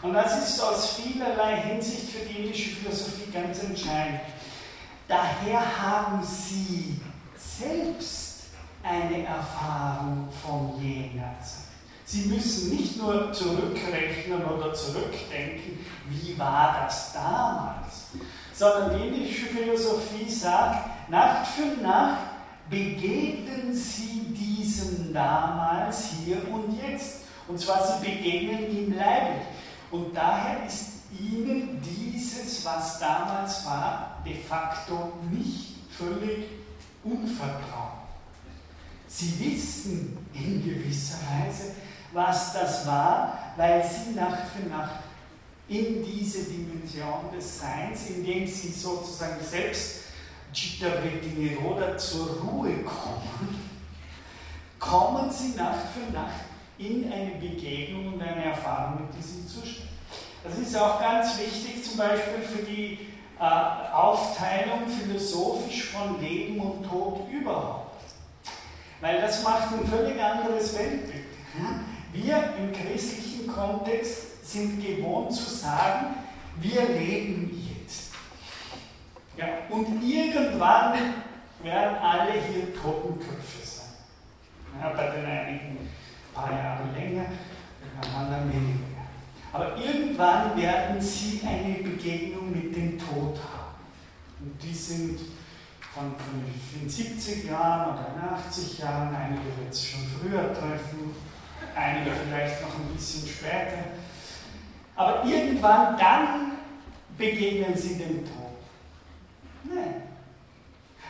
[0.01, 4.21] Und das ist aus vielerlei Hinsicht für die indische Philosophie ganz entscheidend.
[5.07, 6.99] Daher haben sie
[7.35, 8.45] selbst
[8.83, 11.64] eine Erfahrung von jener Zeit.
[12.05, 18.11] Sie müssen nicht nur zurückrechnen oder zurückdenken, wie war das damals,
[18.53, 22.21] sondern die indische Philosophie sagt, Nacht für Nacht
[22.69, 27.21] begegnen sie diesem damals, hier und jetzt.
[27.47, 29.45] Und zwar sie begegnen ihm leiblich.
[29.91, 30.89] Und daher ist
[31.19, 36.45] ihnen dieses, was damals war, de facto nicht völlig
[37.03, 38.05] unvertraut.
[39.07, 41.73] Sie wissen in gewisser Weise,
[42.15, 45.01] was das war, weil sie Nacht für Nacht
[45.67, 50.05] in diese Dimension des Seins, indem sie sozusagen selbst
[50.53, 53.69] Chittavritti Niroda zur Ruhe kommen,
[54.79, 56.45] kommen sie Nacht für Nacht
[56.77, 59.89] in eine Begegnung und eine Erfahrung mit diesem Zustand.
[60.43, 62.99] Das ist auch ganz wichtig zum Beispiel für die
[63.39, 68.03] äh, Aufteilung philosophisch von Leben und Tod überhaupt.
[69.01, 71.25] Weil das macht ein völlig anderes Weltbild.
[72.15, 76.15] Wir im christlichen Kontext sind gewohnt zu sagen,
[76.61, 78.11] wir leben jetzt.
[79.37, 80.93] Ja, und irgendwann
[81.61, 83.85] werden alle hier Totenköpfe sein.
[84.79, 85.89] Ja, bei den einigen ein
[86.33, 87.25] paar Jahre länger,
[87.81, 88.85] bei den anderen weniger.
[89.51, 93.75] Aber irgendwann werden sie eine Begegnung mit dem Tod haben.
[94.39, 95.19] Und die sind
[95.93, 101.15] von, von 70 Jahren oder 80 Jahren, einige wird es schon früher treffen,
[101.75, 103.83] einige vielleicht noch ein bisschen später.
[104.95, 106.51] Aber irgendwann dann
[107.17, 108.55] begegnen sie dem Tod.
[109.63, 110.03] Nein.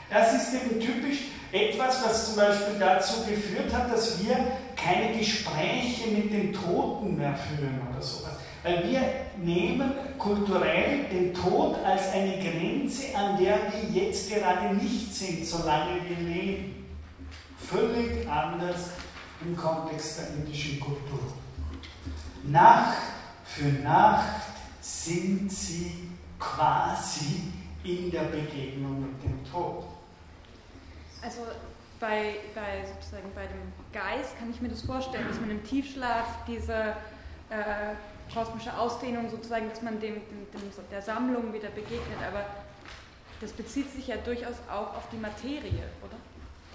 [0.09, 4.37] Das ist eben typisch etwas, was zum Beispiel dazu geführt hat, dass wir
[4.75, 8.33] keine Gespräche mit den Toten mehr führen oder sowas.
[8.63, 9.01] Weil wir
[9.37, 15.99] nehmen kulturell den Tod als eine Grenze, an der wir jetzt gerade nicht sind, solange
[16.07, 16.85] wir leben.
[17.69, 18.89] Völlig anders
[19.41, 21.19] im Kontext der indischen Kultur.
[22.43, 22.97] Nacht
[23.45, 24.41] für Nacht
[24.81, 29.85] sind sie quasi in der Begegnung mit dem Tod.
[31.21, 31.41] Also
[31.99, 36.27] bei, bei, sozusagen bei dem Geist kann ich mir das vorstellen, dass man im Tiefschlaf
[36.47, 36.95] diese
[37.49, 37.95] äh,
[38.33, 42.45] kosmische Ausdehnung sozusagen, dass man dem, dem, dem, der Sammlung wieder begegnet, aber
[43.41, 46.17] das bezieht sich ja durchaus auch auf die Materie, oder?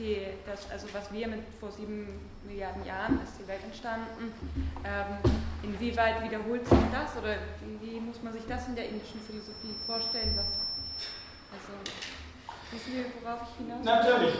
[0.00, 2.08] Die, das, also was wir mit vor sieben
[2.46, 4.32] Milliarden Jahren ist die Welt entstanden,
[4.82, 5.30] ähm,
[5.62, 7.36] inwieweit wiederholt sich das oder
[7.82, 10.32] wie muss man sich das in der indischen Philosophie vorstellen?
[10.36, 10.46] Was,
[11.52, 11.76] also,
[12.72, 14.34] wissen wir, worauf ich hinaus Natürlich.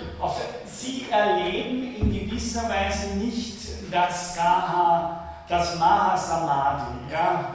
[0.64, 7.53] Sie erleben in gewisser Weise nicht das Saha das Mahasamadhi, ja.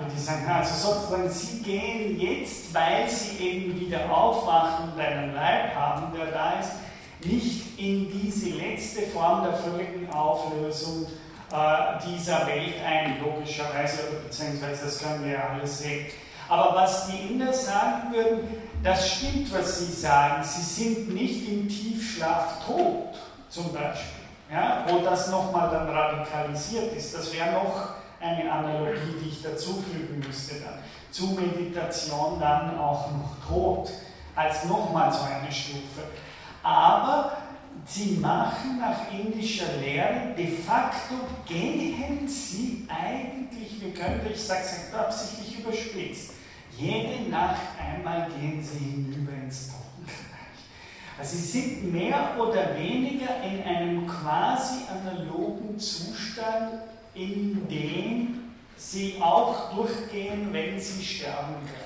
[0.53, 6.25] Also sozusagen, sie gehen jetzt, weil sie eben wieder aufwachen und einen Leib haben, der
[6.25, 6.71] da ist,
[7.25, 11.07] nicht in diese letzte Form der völligen Auflösung
[11.51, 16.07] äh, dieser Welt ein, logischerweise, beziehungsweise das können wir ja alles sehen.
[16.47, 18.47] Aber was die Inder sagen würden,
[18.83, 20.43] das stimmt, was sie sagen.
[20.43, 23.15] Sie sind nicht im Tiefschlaf tot,
[23.49, 27.15] zum Beispiel ja, wo das nochmal dann radikalisiert ist.
[27.15, 30.79] Das wäre noch eine Analogie, die ich dazufügen müsste dann.
[31.11, 33.89] Zu Meditation dann auch noch Tod,
[34.35, 36.03] als nochmal so eine Stufe.
[36.65, 37.38] Aber
[37.86, 41.13] sie machen nach indischer Lehre, de facto
[41.47, 44.65] gehen sie eigentlich, wie könnte ich sagen,
[44.97, 46.32] absichtlich überspitzt,
[46.75, 50.15] jede Nacht einmal gehen sie hinüber ins Totenreich.
[51.19, 56.80] Also sie sind mehr oder weniger in einem quasi analogen Zustand,
[57.13, 61.84] in dem sie auch durchgehen, wenn sie sterben können.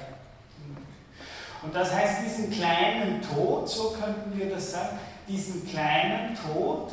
[1.61, 6.91] Und das heißt, diesen kleinen Tod, so könnten wir das sagen, diesen kleinen Tod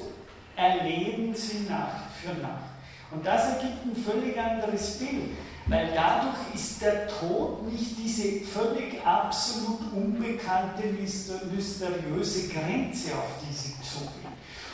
[0.57, 2.65] erleben sie Nacht für Nacht.
[3.11, 9.05] Und das ergibt ein völlig anderes Bild, weil dadurch ist der Tod nicht diese völlig
[9.05, 14.27] absolut unbekannte, mysteriöse Grenze, auf die sie zugehen.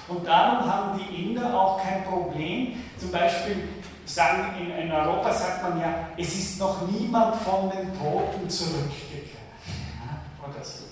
[0.09, 3.68] Und darum haben die Inder auch kein Problem, zum Beispiel
[4.05, 9.41] sagen, in, in Europa sagt man ja, es ist noch niemand von den Toten zurückgekehrt.
[10.62, 10.84] So.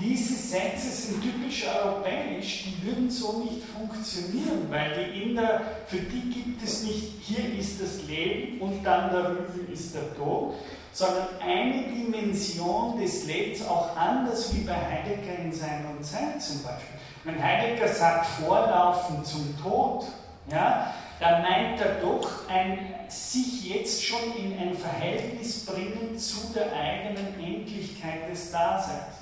[0.00, 6.30] Diese Sätze sind typisch europäisch, die würden so nicht funktionieren, weil die Inder, für die
[6.30, 10.54] gibt es nicht, hier ist das Leben und dann darüber ist der Tod,
[10.92, 16.98] sondern eine Dimension des Lebens, auch anders wie bei Heidegger in seiner Zeit zum Beispiel.
[17.24, 20.06] Wenn Heidegger sagt, vorlaufen zum Tod,
[20.50, 22.78] ja, dann meint er doch ein
[23.10, 29.16] sich jetzt schon in ein Verhältnis bringen zu der eigenen Endlichkeit des Daseins.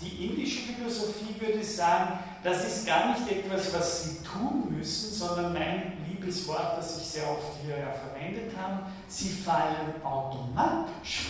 [0.00, 5.54] Die indische Philosophie würde sagen, das ist gar nicht etwas, was sie tun müssen, sondern
[5.54, 11.28] mein liebes Wort, das ich sehr oft hier ja verwendet habe, sie fallen automatisch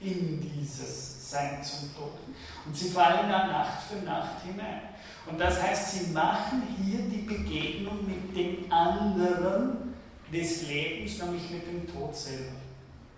[0.00, 2.12] in dieses Sein zum Tod.
[2.66, 4.82] Und sie fallen dann Nacht für Nacht hinein.
[5.26, 9.93] Und das heißt, sie machen hier die Begegnung mit dem anderen
[10.32, 12.56] des Lebens, nämlich mit dem Tod selber.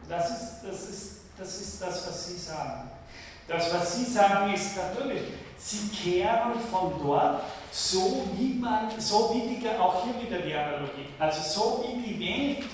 [0.09, 2.91] Das ist das, ist, das, ist das was Sie sagen.
[3.49, 5.23] Das, was Sie sagen, ist natürlich,
[5.57, 11.07] Sie kehren von dort, so wie man, so wie die, auch hier wieder die Analogie,
[11.19, 12.67] also so wie die Welt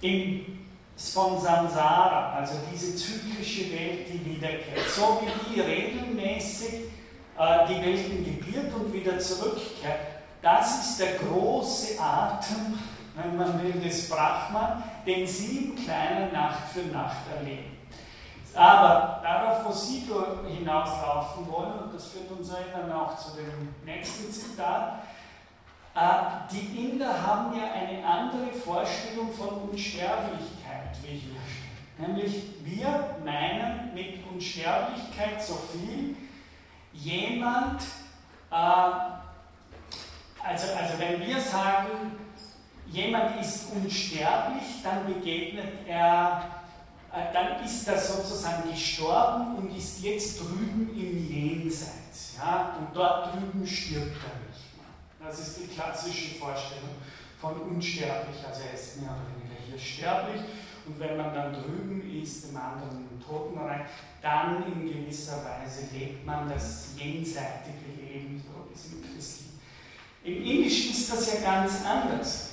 [0.00, 0.58] im,
[0.96, 6.74] von Samsara, also diese zyklische Welt, die wiederkehrt, so wie die regelmäßig
[7.38, 10.00] äh, die Welten gebiert und wieder zurückkehrt,
[10.40, 12.78] das ist der große Atem,
[13.16, 17.76] wenn man will, des Brahman, den Sie im Kleinen Nacht für Nacht erleben.
[18.54, 20.04] Aber darauf, wo Sie
[20.48, 25.02] hinauslaufen wollen, und das führt uns dann auch zu dem nächsten Zitat,
[25.94, 26.00] äh,
[26.50, 32.08] die Inder haben ja eine andere Vorstellung von Unsterblichkeit, wie hier steht.
[32.08, 36.14] Nämlich, wir meinen mit Unsterblichkeit so viel,
[36.92, 37.82] jemand,
[38.50, 42.25] äh, also, also wenn wir sagen,
[42.90, 46.56] jemand ist unsterblich, dann begegnet er
[47.16, 52.34] äh, dann ist er sozusagen gestorben und ist jetzt drüben im Jenseits.
[52.36, 52.76] Ja?
[52.78, 55.26] Und dort drüben stirbt er nicht mehr.
[55.26, 56.90] Das ist die klassische Vorstellung
[57.40, 58.36] von unsterblich.
[58.46, 60.42] Also er ist mehr oder weniger hier sterblich
[60.86, 63.86] und wenn man dann drüben ist, im anderen Totenreich,
[64.22, 69.58] dann in gewisser Weise lebt man das jenseitige Leben, so ist im Christlichen.
[70.22, 72.50] Im Indischen ist das ja ganz anders.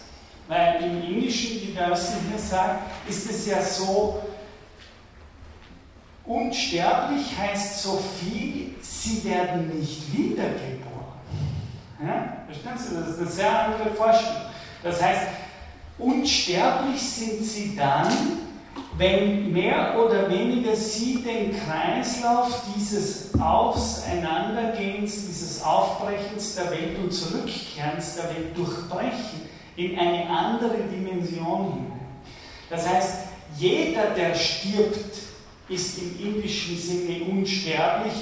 [0.48, 4.22] Weil im Indischen, wie der Östen hier sagt, ist es ja so,
[6.26, 11.20] Unsterblich heißt so viel, sie werden nicht wiedergeboren.
[12.02, 12.38] Ja?
[12.46, 12.96] Verstehen Sie?
[12.96, 14.44] Das ist eine sehr andere Vorstellung.
[14.84, 15.28] Das heißt,
[15.98, 18.08] unsterblich sind sie dann,
[18.98, 28.16] wenn mehr oder weniger sie den Kreislauf dieses Auseinandergehens, dieses Aufbrechens der Welt und Zurückkehrens
[28.16, 32.00] der Welt durchbrechen in eine andere Dimension hinein.
[32.70, 35.16] Das heißt, jeder, der stirbt,
[35.70, 38.14] ist im indischen Sinne unsterblich,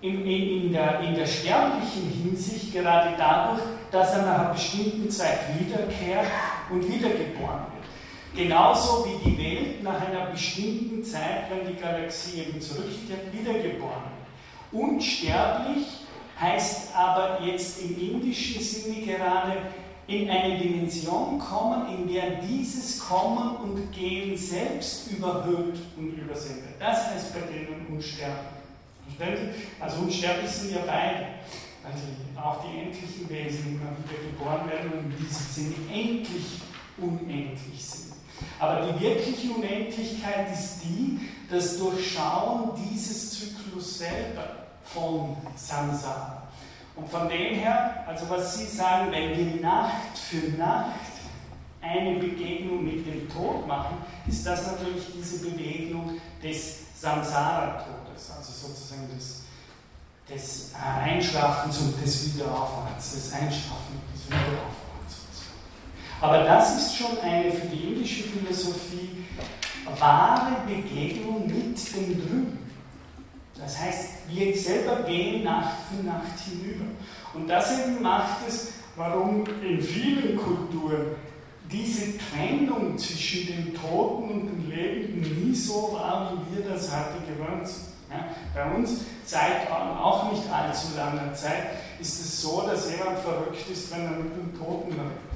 [0.00, 5.08] in, in, in, der, in der sterblichen Hinsicht gerade dadurch, dass er nach einer bestimmten
[5.08, 6.26] Zeit wiederkehrt
[6.70, 8.36] und wiedergeboren wird.
[8.36, 14.82] Genauso wie die Welt nach einer bestimmten Zeit, wenn die Galaxie eben zurückkehrt, wiedergeboren wird.
[14.82, 15.86] Unsterblich
[16.38, 19.56] heißt aber jetzt im indischen Sinne gerade,
[20.06, 26.80] in eine Dimension kommen, in der dieses Kommen und Gehen selbst überhöht und übersehen wird.
[26.80, 28.54] Das heißt bei denen unsterblich.
[29.80, 31.26] Also unsterblich sind ja beide.
[31.84, 32.02] Also
[32.42, 36.60] auch die endlichen Wesen, die wieder geboren werden und in diesem Sinne endlich
[36.98, 38.14] unendlich sind.
[38.58, 41.20] Aber die wirkliche Unendlichkeit ist die,
[41.50, 46.43] das Durchschauen dieses Zyklus selber von Samsara.
[46.96, 51.00] Und von dem her, also was Sie sagen, wenn wir Nacht für Nacht
[51.80, 59.08] eine Begegnung mit dem Tod machen, ist das natürlich diese Bewegung des Samsara-Todes, also sozusagen
[59.14, 59.42] des,
[60.28, 64.84] des Einschlafens und des Wiederaufwachens, des Einschlafens und des Wiederaufwachens.
[66.20, 69.26] Aber das ist schon eine für die indische Philosophie
[69.98, 72.63] wahre Begegnung mit dem Drüben.
[73.56, 76.84] Das heißt, wir selber gehen Nacht für Nacht hinüber.
[77.34, 81.16] Und das eben macht es, warum in vielen Kulturen
[81.70, 87.24] diese Trennung zwischen dem Toten und dem Lebenden nie so war, wie wir das heute
[87.26, 87.94] gewöhnt sind.
[88.10, 93.68] Ja, bei uns seit auch nicht allzu langer Zeit ist es so, dass jemand verrückt
[93.70, 95.34] ist, wenn er mit dem Toten redet.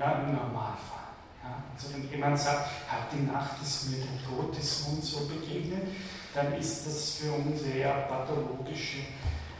[0.00, 1.04] Ja, im Normalfall.
[1.44, 5.88] Ja, also wenn jemand sagt, hat die Nacht ist mir der Todesmund so begegnet,
[6.34, 8.98] dann ist das für uns eher pathologische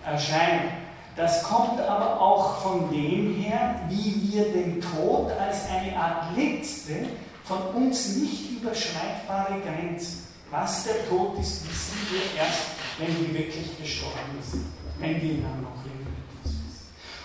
[0.04, 0.72] Erscheinung.
[1.16, 7.06] Das kommt aber auch von dem her, wie wir den Tod als eine Art letzte,
[7.44, 10.24] von uns nicht überschreitbare Grenze.
[10.50, 12.62] Was der Tod ist, wissen wir erst,
[12.98, 14.66] wenn wir wirklich gestorben sind,
[14.98, 15.93] wenn wir dann noch wissen.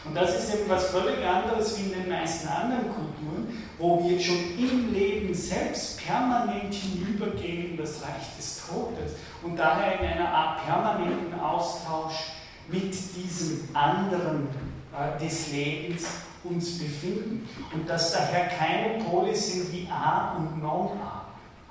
[0.09, 4.19] Und das ist eben was völlig anderes wie in den meisten anderen Kulturen, wo wir
[4.19, 10.27] schon im Leben selbst permanent hinübergehen in das Reich des Todes und daher in einer
[10.27, 12.31] Art permanenten Austausch
[12.69, 14.47] mit diesem anderen
[14.97, 16.07] äh, des Lebens
[16.43, 21.18] uns befinden und dass daher keine Pole sind wie A und Non-A.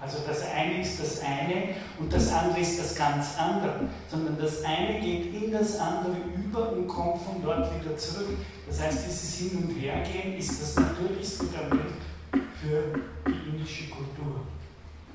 [0.00, 4.62] Also das eine ist das eine und das andere ist das ganz andere, sondern das
[4.62, 8.38] eine geht in das andere über und kommt von dort wieder zurück.
[8.68, 11.98] Das heißt, dieses Hin- und Hergehen ist das natürlichste Welt
[12.30, 14.46] für die indische Kultur.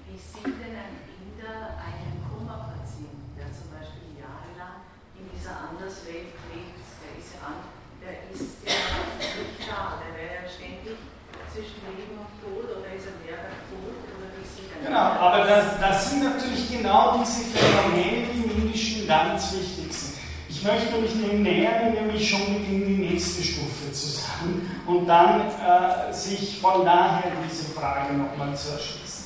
[0.08, 4.84] Wie sieht denn ein Inder einen Koma-Patienten, der zum Beispiel jahrelang
[5.16, 7.72] in dieser Anderswelt lebt, der ist ja an,
[8.04, 8.76] der ist ja
[9.16, 11.00] nicht da, der wäre ja ständig
[11.54, 15.46] zwischen Leben und Tod oder ist er wäre tot oder wie sieht er Genau, aber
[15.46, 20.18] das, das sind natürlich genau diese Phänomene, die im Indischen ganz wichtig sind.
[20.64, 25.42] Ich möchte mich dem nähern, nämlich schon mit in die nächste Stufe zusammen und dann
[25.42, 29.26] äh, sich von daher diese Frage nochmal zu erschließen.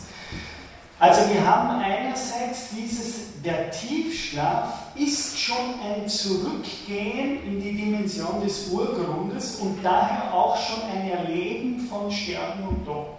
[0.97, 8.69] Also wir haben einerseits dieses, der Tiefschlaf ist schon ein Zurückgehen in die Dimension des
[8.69, 13.09] Urgrundes und daher auch schon ein Erleben von Sterben und Tod.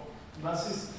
[0.41, 0.98] Was ist, äh,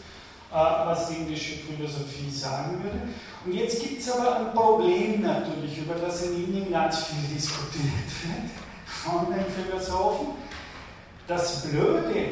[0.50, 3.00] was die indische Philosophie sagen würde.
[3.44, 7.84] Und jetzt gibt es aber ein Problem natürlich, über das in Indien ganz viel diskutiert
[8.24, 8.50] wird
[8.86, 10.28] von den Philosophen.
[11.26, 12.26] Das Blöde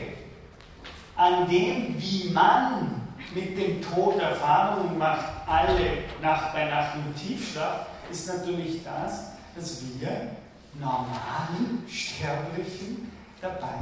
[1.17, 3.03] an dem, wie man
[3.35, 9.83] mit dem Tod Erfahrungen macht, alle Nacht bei Nacht im Tiefschlaf, ist natürlich das, dass
[10.01, 10.31] wir
[10.75, 13.11] normalen Sterblichen
[13.41, 13.79] dabei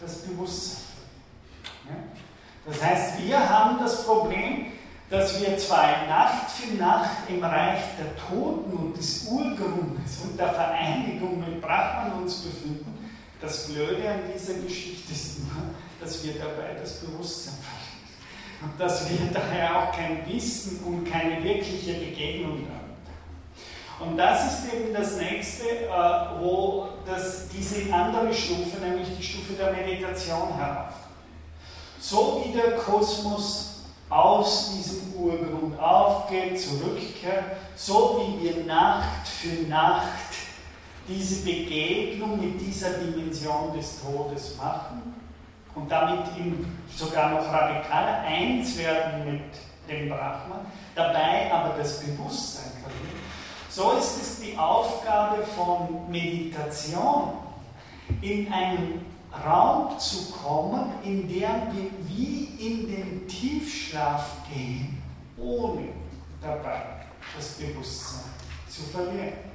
[0.00, 0.84] das Bewusstsein.
[1.88, 2.29] Ja?
[2.66, 4.66] Das heißt, wir haben das Problem,
[5.08, 10.52] dass wir zwar Nacht für Nacht im Reich der Toten und des Urgrundes und der
[10.52, 13.10] Vereinigung mit Brahman uns befinden.
[13.40, 15.50] Das Blöde an dieser Geschichte ist nur,
[16.00, 17.80] dass wir dabei das Bewusstsein verlieren
[18.62, 22.90] und dass wir daher auch kein Wissen und keine wirkliche Begegnung haben.
[24.00, 29.54] Und das ist eben das nächste, äh, wo das, diese andere Stufe, nämlich die Stufe
[29.54, 30.94] der Meditation herauf.
[32.00, 37.44] So wie der Kosmos aus diesem Urgrund aufgeht, zurückkehrt,
[37.76, 40.08] so wie wir Nacht für Nacht
[41.06, 45.14] diese Begegnung mit dieser Dimension des Todes machen
[45.74, 46.24] und damit
[46.96, 49.42] sogar noch radikaler eins werden mit
[49.88, 53.20] dem Brahman, dabei aber das Bewusstsein verlieren.
[53.68, 57.34] So ist es die Aufgabe von Meditation,
[58.20, 59.09] in einen
[59.44, 65.02] Raum zu kommen, in dem wir wie in den Tiefschlaf gehen,
[65.36, 65.88] ohne
[66.42, 66.82] dabei
[67.36, 68.30] das Bewusstsein
[68.68, 69.50] zu verlieren.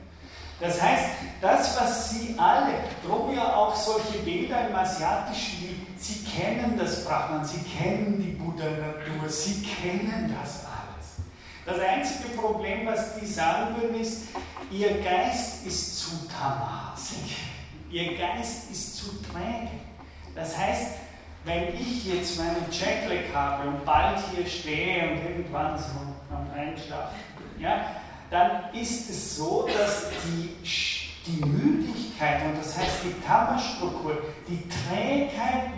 [0.60, 1.10] Das heißt,
[1.42, 7.04] das, was Sie alle, drum ja auch solche Bilder im Asiatischen, wie Sie kennen das
[7.04, 11.18] Brahman, Sie kennen die Buddha-Natur, Sie kennen das alles.
[11.66, 14.24] Das einzige Problem, was die sagen würden, ist,
[14.72, 17.38] Ihr Geist ist zu tamasig,
[17.92, 19.72] Ihr Geist ist zu träge.
[20.34, 20.94] Das heißt,
[21.46, 27.16] wenn ich jetzt meinen Jetlag habe und bald hier stehe und irgendwann so am Einschlafen,
[27.60, 27.86] ja,
[28.32, 30.50] dann ist es so, dass die,
[31.28, 35.70] die Müdigkeit, und das heißt die Tamastruktur, die Trägheit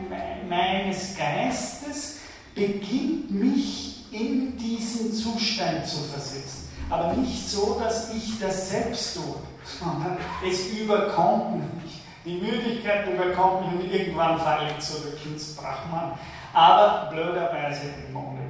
[0.47, 2.19] meines Geistes
[2.55, 6.69] beginnt mich in diesen Zustand zu versetzen.
[6.89, 9.35] Aber nicht so, dass ich das selbst tue,
[9.79, 10.17] sondern
[10.49, 12.01] es überkommt mich.
[12.27, 16.19] Die Müdigkeit überkommt mich und irgendwann falle ich zurück ins Brahman.
[16.53, 18.47] Aber blöderweise immer ohne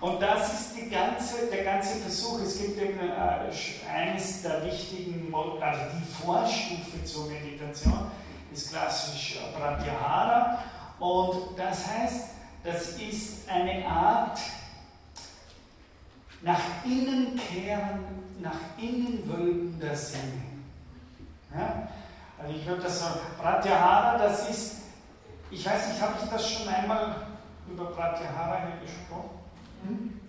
[0.00, 2.40] und das ist ganze, der ganze Versuch.
[2.40, 8.06] Es gibt eben äh, eines der wichtigen, also die Vorstufe zur Meditation,
[8.52, 10.58] ist klassisch Pratyahara.
[10.98, 12.28] Und das heißt,
[12.62, 14.38] das ist eine Art
[16.42, 18.00] nach innen kehren
[18.38, 20.42] nach innen wölbender Sinne.
[21.54, 21.88] Ja?
[22.38, 24.76] Also ich würde das sagen, Pratyahara, das ist,
[25.50, 27.16] ich weiß nicht, habe ich das schon einmal
[27.70, 29.30] über Pratyahara hier gesprochen?
[29.86, 30.20] Hm?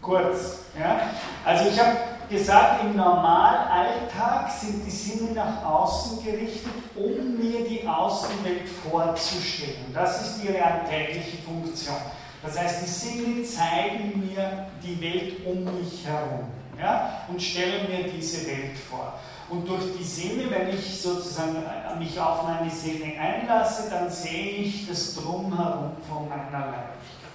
[0.00, 0.60] Kurz.
[0.78, 1.00] Ja?
[1.44, 1.96] Also ich habe
[2.30, 9.92] gesagt, im Normalalltag sind die Sinne nach außen gerichtet, um mir die Außenwelt vorzustellen.
[9.92, 11.96] Das ist ihre alltägliche Funktion.
[12.42, 16.46] Das heißt, die Sinne zeigen mir die Welt um mich herum
[16.78, 19.18] ja, und stellen mir diese Welt vor.
[19.50, 24.58] Und durch die Sinne, wenn ich sozusagen äh, mich auf meine Sinne einlasse, dann sehe
[24.58, 27.30] ich das Drumherum von meiner Leiblichkeit.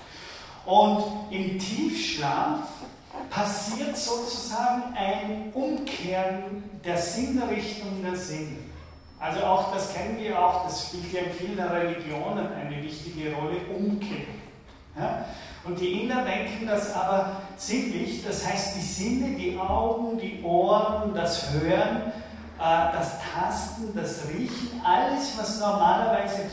[0.65, 2.61] Und im Tiefschlaf
[3.29, 8.57] passiert sozusagen ein Umkehren der Sinnrichtung der Sinne.
[9.19, 13.57] Also auch das kennen wir auch, das spielt ja in vielen Religionen eine wichtige Rolle,
[13.75, 14.41] Umkehren.
[14.97, 15.25] Ja?
[15.65, 21.13] Und die Inder denken das aber sinnlich, das heißt die Sinne, die Augen, die Ohren,
[21.15, 22.13] das Hören,
[22.59, 26.51] äh, das Tasten, das Riechen, alles, was normalerweise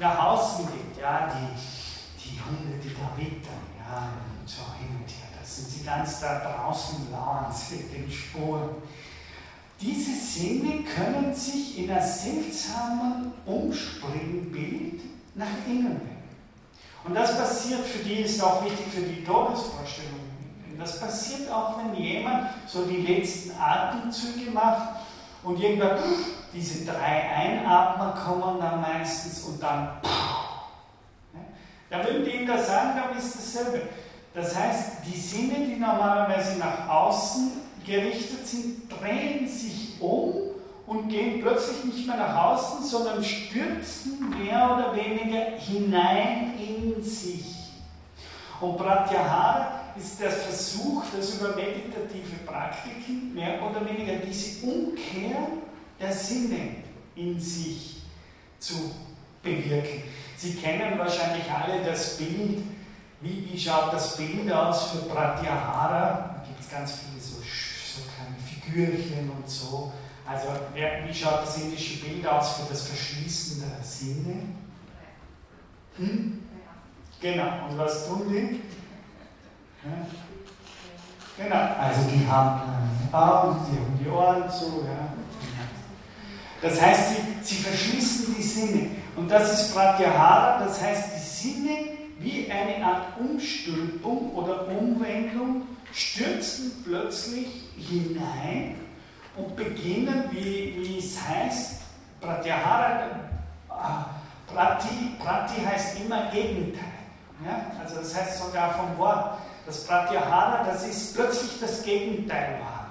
[0.00, 4.08] nach außen geht, ja, die, die Hunde, die da wittern, ja,
[4.40, 8.70] und so hin und her, das sind sie ganz da draußen lauern, mit den Spuren.
[9.80, 15.00] Diese Sinne können sich in ein seltsamen Umspringbild
[15.36, 16.17] nach innen wenden.
[17.08, 20.20] Und das passiert, für die ist auch wichtig für die Todesvorstellung.
[20.78, 25.00] Das passiert auch, wenn jemand so die letzten Atemzüge macht
[25.42, 25.98] und irgendwann
[26.52, 29.88] diese drei Einatmer kommen dann meistens und dann.
[31.88, 33.88] Da würden die Ihnen das sagen, dann ist dasselbe.
[34.34, 37.52] Das heißt, die Sinne, die normalerweise nach außen
[37.86, 40.47] gerichtet sind, drehen sich um
[40.88, 47.44] und gehen plötzlich nicht mehr nach außen, sondern stürzen mehr oder weniger hinein in sich.
[48.58, 55.36] Und Pratyahara ist der Versuch, dass über meditative Praktiken mehr oder weniger diese Umkehr
[56.00, 56.76] der Sinne
[57.14, 58.02] in sich
[58.58, 58.74] zu
[59.42, 60.04] bewirken.
[60.36, 62.62] Sie kennen wahrscheinlich alle das Bild,
[63.20, 66.36] wie, wie schaut das Bild aus für Pratyahara?
[66.36, 69.92] Da gibt es ganz viele so, so kleine Figürchen und so.
[70.30, 74.42] Also wie schaut das indische Bild aus für das Verschließen der Sinne?
[75.96, 76.42] Hm?
[77.18, 78.60] Genau, und was tun die?
[79.88, 80.06] Ja?
[81.38, 82.60] Genau, also die haben
[83.08, 84.84] die Augen, die haben die Ohren zu.
[84.84, 85.14] Ja?
[86.60, 88.90] Das heißt, sie, sie verschließen die Sinne.
[89.16, 91.78] Und das ist Pratyahara, das heißt, die Sinne
[92.18, 95.62] wie eine Art Umstülpung oder Umwendung
[95.92, 98.87] stürzen plötzlich hinein
[99.38, 101.82] und beginnen, wie, wie es heißt,
[102.20, 103.06] Pratyahara,
[103.70, 106.84] äh, Prati, Prati heißt immer Gegenteil.
[107.44, 107.66] Ja?
[107.80, 112.90] Also das heißt sogar vom Wort, das Pratyahara, das ist plötzlich das Gegenteil wahren.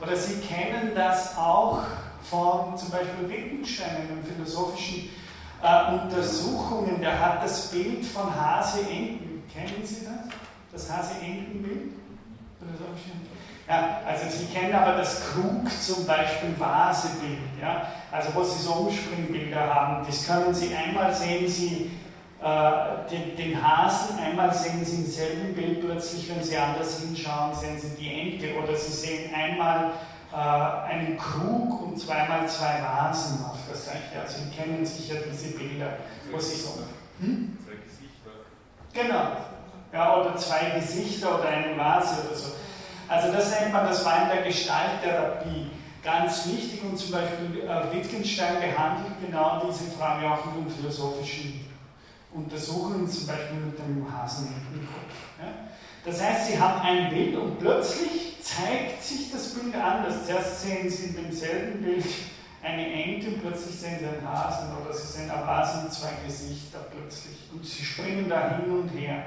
[0.00, 1.82] Oder Sie kennen das auch
[2.22, 5.08] von zum Beispiel Wittgenstein in den philosophischen
[5.62, 7.00] äh, Untersuchungen.
[7.00, 9.42] Der hat das Bild von Hase-Enten.
[9.52, 10.88] Kennen Sie das?
[10.88, 11.92] Das Hase-Enten-Bild?
[13.68, 17.82] Ja, also Sie kennen aber das Krug zum Beispiel Vasebild, ja?
[18.10, 20.06] also wo Sie so Umspringbilder haben.
[20.06, 21.90] Das können Sie einmal sehen, Sie
[22.40, 27.54] äh, den, den, Hasen, einmal sehen Sie im selben Bild plötzlich, wenn Sie anders hinschauen,
[27.54, 29.90] sehen Sie die Ente oder Sie sehen einmal
[30.32, 34.20] äh, einen Krug und zweimal zwei Vasen auf der Seite.
[34.22, 35.98] Also Sie kennen sicher diese Bilder,
[36.32, 36.70] wo Sie so.
[37.20, 37.58] Hm?
[37.66, 38.30] Zwei Gesichter.
[38.94, 39.36] Genau.
[39.92, 42.52] Ja, oder zwei Gesichter oder eine Vase oder so.
[43.08, 45.70] Also das nennt man, das war in der Gestalttherapie
[46.02, 51.66] ganz wichtig und zum Beispiel äh, Wittgenstein behandelt genau diese Frage auch in den philosophischen
[52.32, 55.14] Untersuchungen, zum Beispiel mit dem Hasen im Kopf.
[55.40, 55.48] Ja?
[56.04, 60.26] Das heißt, Sie haben ein Bild und plötzlich zeigt sich das Bild anders.
[60.26, 62.04] Zuerst sehen Sie in demselben Bild
[62.62, 66.12] eine Ente und plötzlich sehen Sie einen Hasen oder Sie sehen ein Hasen mit zwei
[66.26, 69.24] Gesichter plötzlich und Sie springen da hin und her.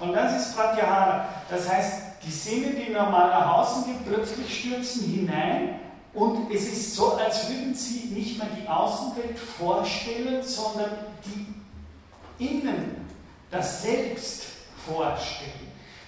[0.00, 1.28] Und das ist Pratyahara.
[1.48, 5.80] Das heißt, die Sinne, die normal nach außen gehen, plötzlich stürzen hinein
[6.16, 10.90] und es ist so, als würden sie nicht mehr die Außenwelt vorstellen, sondern
[11.26, 13.06] die Innen,
[13.50, 14.44] das Selbst
[14.86, 15.50] vorstellen.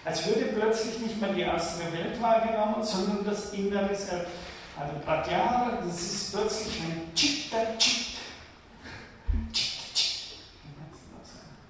[0.06, 4.32] Als würde plötzlich nicht mehr die äußere Welt wahrgenommen, sondern das Innere selbst.
[4.80, 8.16] Also Pratyahara, das ist plötzlich ein Chitta Chit.
[9.52, 10.38] Chitta Chit.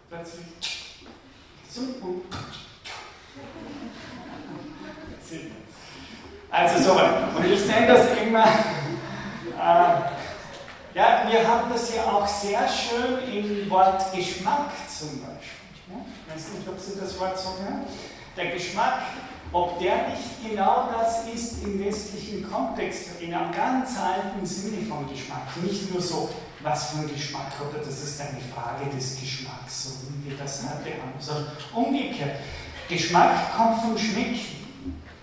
[0.09, 0.47] Plötzlich
[1.79, 2.23] und
[6.51, 10.09] also so, und ich nenne das immer, äh,
[10.95, 15.95] ja, wir haben das ja auch sehr schön im Wort Geschmack zum Beispiel.
[15.95, 16.05] Ne?
[16.27, 17.85] Ich weiß nicht, ob Sie das Wort so hören.
[18.37, 19.03] der Geschmack,
[19.53, 25.09] ob der nicht genau das ist im westlichen Kontext, in einem ganz alten Sinne von
[25.09, 25.43] Geschmack.
[25.63, 26.31] Nicht nur so,
[26.63, 30.63] was für ein Geschmack oder das ist eine Frage des Geschmacks, so wie wir das
[30.63, 32.37] heute haben, sondern umgekehrt.
[32.89, 34.41] Geschmack kommt vom Schmecken.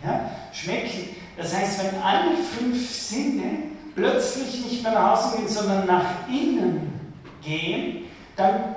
[0.03, 0.29] Ja?
[0.53, 1.15] Schmecken.
[1.37, 7.13] Das heißt, wenn alle fünf Sinne plötzlich nicht mehr nach außen gehen, sondern nach innen
[7.41, 8.05] gehen,
[8.35, 8.75] dann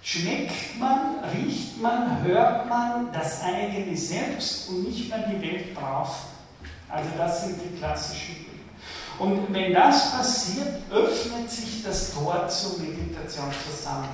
[0.00, 6.28] schmeckt man, riecht man, hört man das eigene Selbst und nicht mehr die Welt draußen.
[6.88, 8.55] Also das sind die klassischen.
[9.18, 14.08] Und wenn das passiert, öffnet sich das Tor zur Meditation zusammen.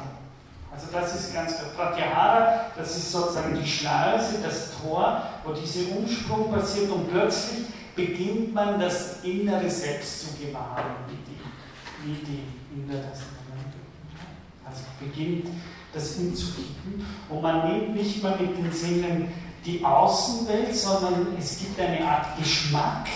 [0.72, 1.70] Also das ist ganz klar.
[1.76, 8.54] Pratyahara, das ist sozusagen die Schleuse, das Tor, wo dieser Umsprung passiert und plötzlich beginnt
[8.54, 11.40] man das innere Selbst zu gewahren, wie die,
[12.04, 12.42] wie die
[12.74, 13.20] Inder das
[14.64, 15.48] Also beginnt
[15.92, 19.32] das hinzukippen und man nimmt nicht mehr mit den Sinnen
[19.64, 23.08] die Außenwelt, sondern es gibt eine Art Geschmack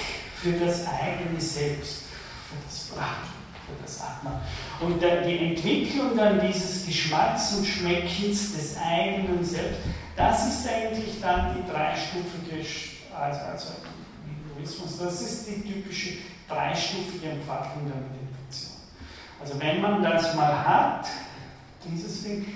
[0.43, 2.03] für das eigene Selbst,
[2.49, 4.41] für das Brahman, für das Atman.
[4.81, 9.81] Und die Entwicklung dann dieses Geschmacks und Schmeckens des eigenen Selbst,
[10.17, 12.67] das ist eigentlich dann die dreistufige,
[13.15, 13.69] also, also
[14.57, 16.19] Hinduismus, das ist die typische
[16.49, 18.77] dreistufige Entfaltung der Meditation.
[19.41, 21.07] Also wenn man das mal hat,
[21.85, 22.47] dieses Ding,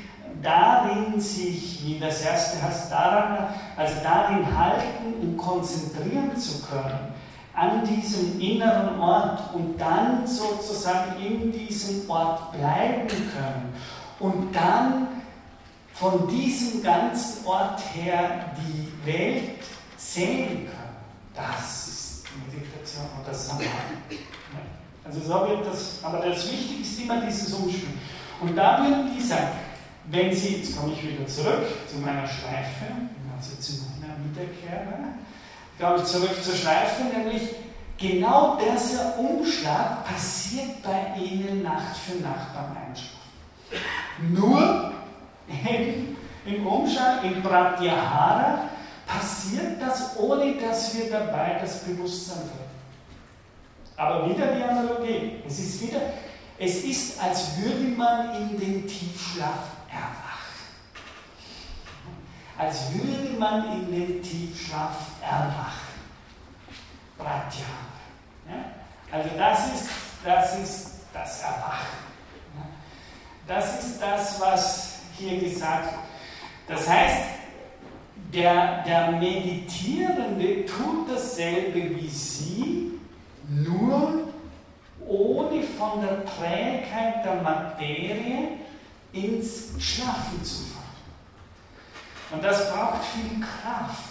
[0.42, 7.14] darin sich, wie das erste heißt, daran, also darin halten und konzentrieren zu können,
[7.54, 13.74] an diesem inneren Ort und dann sozusagen in diesem Ort bleiben können
[14.18, 15.08] und dann
[15.94, 19.58] von diesem ganzen Ort her die Welt
[19.96, 20.96] sehen können.
[21.34, 23.66] Das ist Meditation oder Samadhi.
[25.04, 27.98] Also so wird das, aber das Wichtigste ist immer dieses Umspielen.
[28.40, 29.58] Und da würden die sagen,
[30.10, 32.86] wenn Sie, jetzt komme ich wieder zurück zu meiner Schleife,
[33.36, 35.14] also zu meiner Wiederkehr,
[35.80, 37.42] komme ich zurück zur Schleife, nämlich
[37.98, 43.20] genau dieser Umschlag passiert bei Ihnen Nacht für Nacht beim Einschlafen.
[44.34, 44.92] Nur
[45.48, 48.68] im, im Umschlag, im Pratyahara,
[49.06, 52.70] passiert das, ohne dass wir dabei das Bewusstsein haben.
[53.96, 55.42] Aber wieder die Analogie.
[55.46, 56.00] Es ist wieder,
[56.58, 60.29] es ist, als würde man in den Tiefschlaf erwachen.
[62.60, 65.94] Als würde man in den Tiefschlaf erwachen.
[67.16, 67.64] Pratya.
[68.46, 68.64] Ja?
[69.10, 69.88] Also das ist,
[70.22, 71.96] das ist das Erwachen.
[72.54, 72.66] Ja?
[73.48, 76.00] Das ist das, was hier gesagt wird.
[76.68, 77.24] Das heißt,
[78.34, 82.92] der, der Meditierende tut dasselbe wie Sie,
[83.48, 84.28] nur
[85.06, 88.48] ohne von der Trägheit der Materie
[89.14, 90.79] ins Schlafen zu fallen.
[92.32, 94.04] Und das braucht viel Kraft.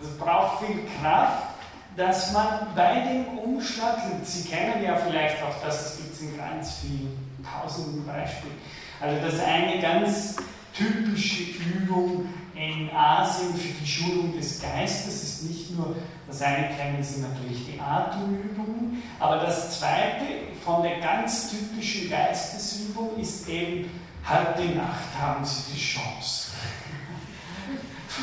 [0.00, 1.48] Es braucht viel Kraft,
[1.96, 6.76] dass man bei dem Umschlag, Sie kennen ja vielleicht auch das, es gibt in ganz
[6.76, 8.54] vielen tausenden Beispielen,
[9.00, 10.36] also das eine ganz
[10.72, 15.96] typische Übung in Asien für die Schulung des Geistes ist nicht nur,
[16.26, 20.24] das eine kennen Sie natürlich die Atemübungen, aber das zweite
[20.64, 23.90] von der ganz typischen Geistesübung ist eben,
[24.28, 26.47] heute Nacht haben Sie die Chance.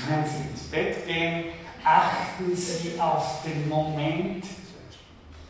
[0.07, 1.45] Wenn Sie ins Bett gehen,
[1.83, 4.45] achten Sie auf den Moment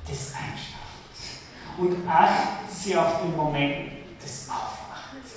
[0.10, 1.40] des Einschlafens
[1.78, 3.92] und achten Sie auf den Moment
[4.22, 5.34] des Aufwachens.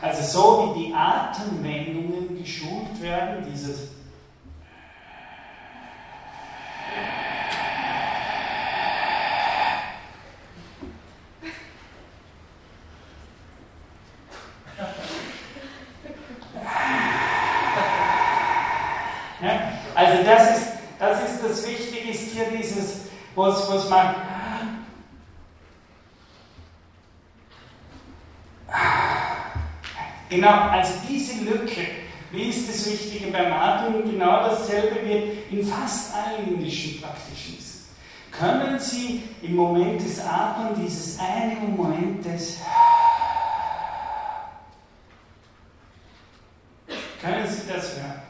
[0.00, 3.94] Also so wie die Atemwendungen geschult werden, dieses
[19.94, 20.66] Also das ist,
[20.98, 22.46] das ist das Wichtige, ist hier
[23.34, 24.14] was, was man
[30.30, 31.86] Genau, also diese Lücke,
[32.32, 34.10] wie ist das Wichtige beim Atmen?
[34.10, 37.54] Genau dasselbe wird in fast allen indischen praktischen.
[38.36, 42.58] Können Sie im Moment des Atmen dieses eine Moment des
[47.20, 48.22] Können Sie das hören?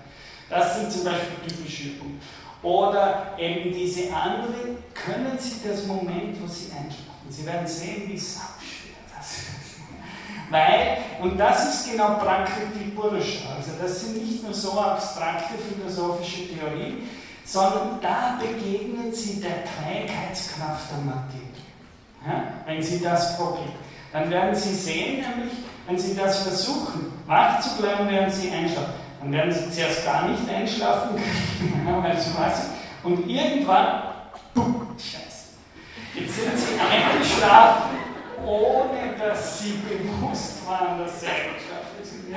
[0.50, 2.20] Das sind zum Beispiel typische Übungen.
[2.64, 7.28] Oder eben diese andere, können Sie das Moment, wo Sie einschlafen?
[7.28, 9.76] Sie werden sehen, wie sauschwer das ist.
[10.50, 16.48] Weil, und das ist genau Prakriti Purusha, also das sind nicht nur so abstrakte philosophische
[16.48, 17.06] Theorien,
[17.44, 21.44] sondern da begegnen Sie der Trägheitskraft der Materie.
[22.26, 22.44] Ja?
[22.64, 23.72] Wenn Sie das probieren,
[24.10, 25.52] dann werden Sie sehen, nämlich,
[25.86, 30.28] wenn Sie das versuchen, wach zu bleiben, werden Sie einschlafen Dann werden sie zuerst gar
[30.28, 32.68] nicht einschlafen können, weil sie weiß
[33.02, 34.02] Und irgendwann,
[34.52, 35.54] bumm, Scheiße.
[36.14, 37.96] Jetzt sind sie eingeschlafen,
[38.44, 42.36] ohne dass sie bewusst waren, dass sie eingeschlafen sind.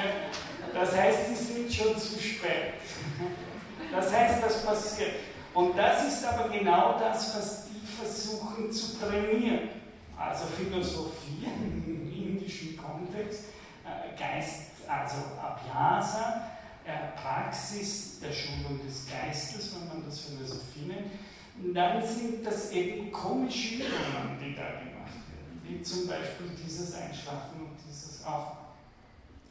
[0.74, 2.76] Das heißt, sie sind schon zu spät.
[3.92, 5.12] Das heißt, das passiert.
[5.54, 9.70] Und das ist aber genau das, was die versuchen zu trainieren.
[10.18, 13.46] Also Philosophie im indischen Kontext,
[13.84, 16.57] äh, Geist, also Abhyasa,
[17.16, 21.12] Praxis der Schulung des Geistes, wenn man das Philosophie nennt.
[21.76, 27.60] Dann sind das eben komische Übungen, die da gemacht werden, wie zum Beispiel dieses Einschlafen
[27.62, 28.68] und dieses Aufwachen.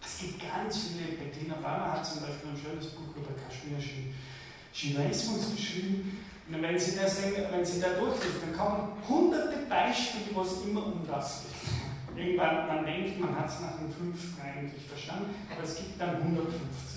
[0.00, 4.14] Es gibt ganz viele, Bettina Barmer hat zum Beispiel ein schönes Buch über kaschmirischen
[4.72, 6.24] Shintoismus geschrieben.
[6.48, 10.86] Und wenn Sie, das, wenn Sie da durchlesen, dann kommen hunderte Beispiele, wo es immer
[10.86, 12.16] um das geht.
[12.16, 16.16] Irgendwann, man denkt, man hat es nach dem fünften eigentlich verstanden, aber es gibt dann
[16.16, 16.95] 150.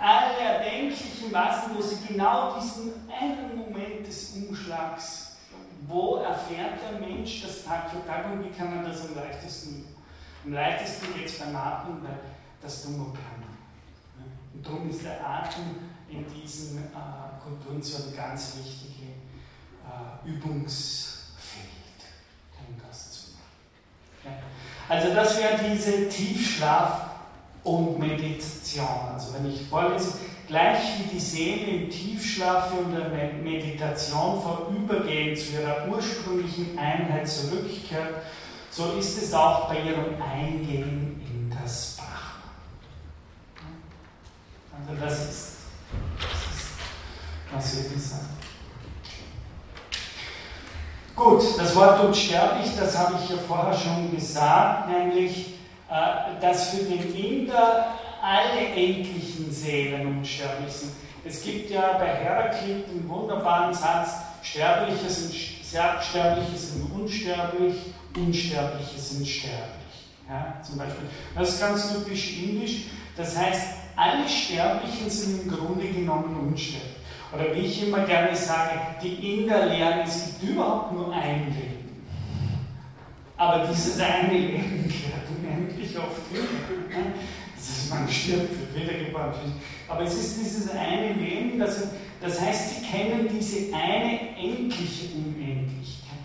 [0.00, 5.36] Alle erdenklichen Massen, wo Sie genau diesen einen Moment des Umschlags,
[5.86, 9.84] wo erfährt der Mensch das Tag für Tag und wie kann man das am leichtesten
[10.44, 12.18] am leichtesten geht es beim Atmen, weil
[12.62, 13.04] das tun wir
[14.54, 15.64] Und darum ist der Atem
[16.08, 19.16] in diesen äh, Kulturen so ein ganz wichtiges
[19.84, 21.66] äh, Übungsfeld,
[22.66, 23.42] um das zu machen.
[24.24, 24.30] Ja.
[24.88, 27.09] Also das wäre diese Tiefschlaf-
[27.64, 28.86] und Meditation.
[29.12, 30.14] Also wenn ich vorlese,
[30.46, 33.08] gleich wie die Seele im Tiefschlaf und der
[33.42, 38.22] Meditation vorübergehend zu ihrer ursprünglichen Einheit zurückkehrt,
[38.70, 42.50] so ist es auch bei ihrem Eingehen in das Brahma.
[44.78, 45.50] Also das ist
[47.52, 48.28] was wir sagen.
[51.16, 55.54] Gut, das Wort unsterblich, das habe ich ja vorher schon gesagt, nämlich,
[56.40, 60.92] dass für den Inder alle endlichen Seelen unsterblich sind.
[61.24, 64.12] Es gibt ja bei Heraklit einen wunderbaren Satz,
[64.42, 67.74] Sterbliche sind, Sterbliche sind unsterblich,
[68.16, 69.70] Unsterbliche sind sterblich.
[70.28, 71.08] Ja, zum Beispiel.
[71.34, 72.84] Das ist ganz typisch indisch.
[73.16, 76.90] Das heißt, alle Sterblichen sind im Grunde genommen unsterblich.
[77.32, 81.69] Oder wie ich immer gerne sage, die Inder lernen, es gibt überhaupt nur ein Leben.
[83.40, 86.44] Aber dieses eine Leben kehrt unendlich oft wieder.
[87.56, 89.32] Das ist, man stirbt, wird wiedergeboren.
[89.88, 91.84] Aber es ist dieses eine Leben, das,
[92.20, 96.18] das heißt, sie kennen diese eine endliche Unendlichkeit.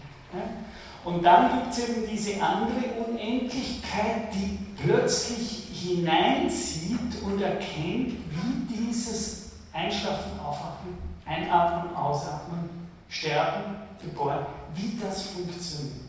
[1.05, 9.53] Und dann gibt es eben diese andere Unendlichkeit, die plötzlich hineinzieht und erkennt, wie dieses
[9.71, 12.69] Einschlafen, Aufwachen, Einatmen, Ausatmen,
[13.07, 14.45] Sterben, Geboren,
[14.75, 16.04] wie das funktioniert.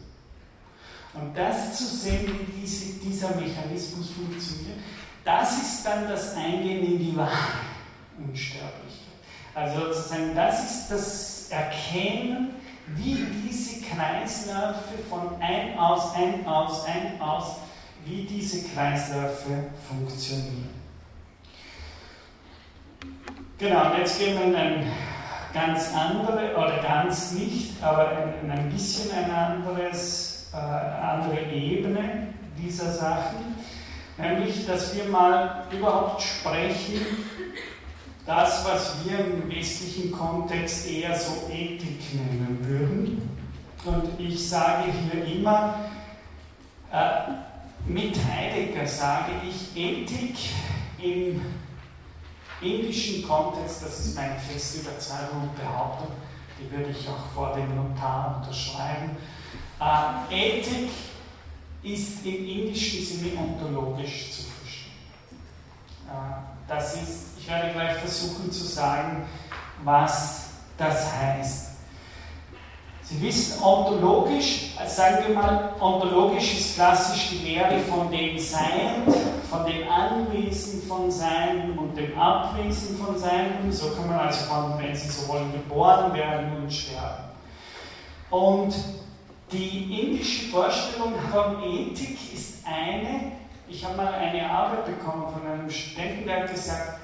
[1.20, 4.78] Und das zu sehen, wie diese, dieser Mechanismus funktioniert,
[5.24, 7.32] das ist dann das Eingehen in die wahre
[8.18, 9.06] Unsterblichkeit.
[9.54, 12.50] Also sozusagen, das ist das Erkennen,
[12.94, 17.56] wie diese Kreisläufe von ein aus, ein aus, ein aus,
[18.04, 20.70] wie diese Kreisläufe funktionieren.
[23.58, 24.86] Genau, und jetzt gehen wir in eine
[25.54, 28.12] ganz andere, oder ganz nicht, aber
[28.42, 33.56] in, ein bisschen eine anderes, äh, andere Ebene dieser Sachen,
[34.16, 37.00] nämlich, dass wir mal überhaupt sprechen,
[38.24, 43.38] das, was wir im westlichen Kontext eher so Ethik nennen würden.
[43.84, 45.76] Und ich sage hier immer,
[46.92, 47.32] äh,
[47.86, 50.36] mit Heidegger sage ich Ethik
[51.00, 51.40] im
[52.60, 56.08] indischen Kontext, das ist meine feste Überzeugung und Behauptung,
[56.58, 59.10] die würde ich auch vor dem Notar unterschreiben.
[59.78, 60.90] Äh, Ethik
[61.82, 64.92] ist im indischen Sinne ontologisch zu verstehen.
[66.08, 69.26] Äh, das ist, ich werde gleich versuchen zu sagen,
[69.84, 71.66] was das heißt.
[73.02, 79.02] Sie wissen, ontologisch, sagen wir mal, ontologisch ist klassisch die Lehre von dem Sein,
[79.48, 83.70] von dem Anwesen von Sein und dem Abwesen von Sein.
[83.70, 87.26] So kann man also von, wenn Sie so wollen, geboren werden und sterben.
[88.28, 88.74] Und
[89.52, 93.32] die indische Vorstellung von Ethik ist eine,
[93.68, 96.98] ich habe mal eine Arbeit bekommen von einem Studenten, der hat gesagt,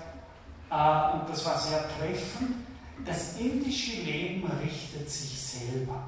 [0.70, 2.56] äh, und das war sehr treffend,
[3.04, 6.02] das indische Leben richtet sich selber.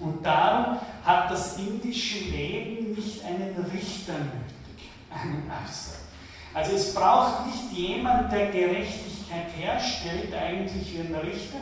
[0.00, 5.98] Und darum hat das indische Leben nicht einen Richter nötig, einen Meister.
[6.54, 11.58] Also es braucht nicht jemand, der Gerechtigkeit herstellt, eigentlich wie ein Richter,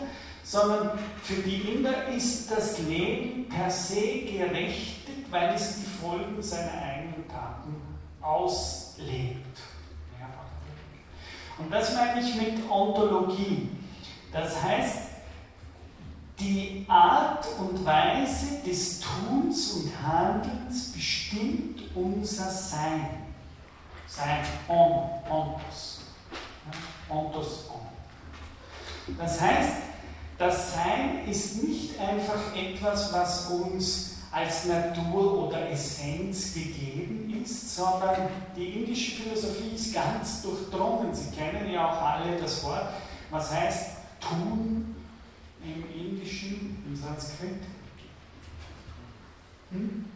[0.50, 6.72] sondern für die Inder ist das Leben per se gerechtet, weil es die Folgen seiner
[6.72, 7.76] eigenen Taten
[8.20, 9.60] auslebt.
[11.56, 13.68] Und das meine ich mit Ontologie.
[14.32, 14.98] Das heißt,
[16.40, 23.08] die Art und Weise des Tuns und Handelns bestimmt unser Sein.
[24.08, 26.00] Sein, on, ontos.
[27.08, 29.16] Ontos, on.
[29.16, 29.89] Das heißt,
[30.40, 38.26] das Sein ist nicht einfach etwas, was uns als Natur oder Essenz gegeben ist, sondern
[38.56, 41.14] die indische Philosophie ist ganz durchdrungen.
[41.14, 42.88] Sie kennen ja auch alle das Wort,
[43.30, 44.96] was heißt tun
[45.62, 47.60] im Indischen, im Sanskrit.
[49.72, 50.06] Hm?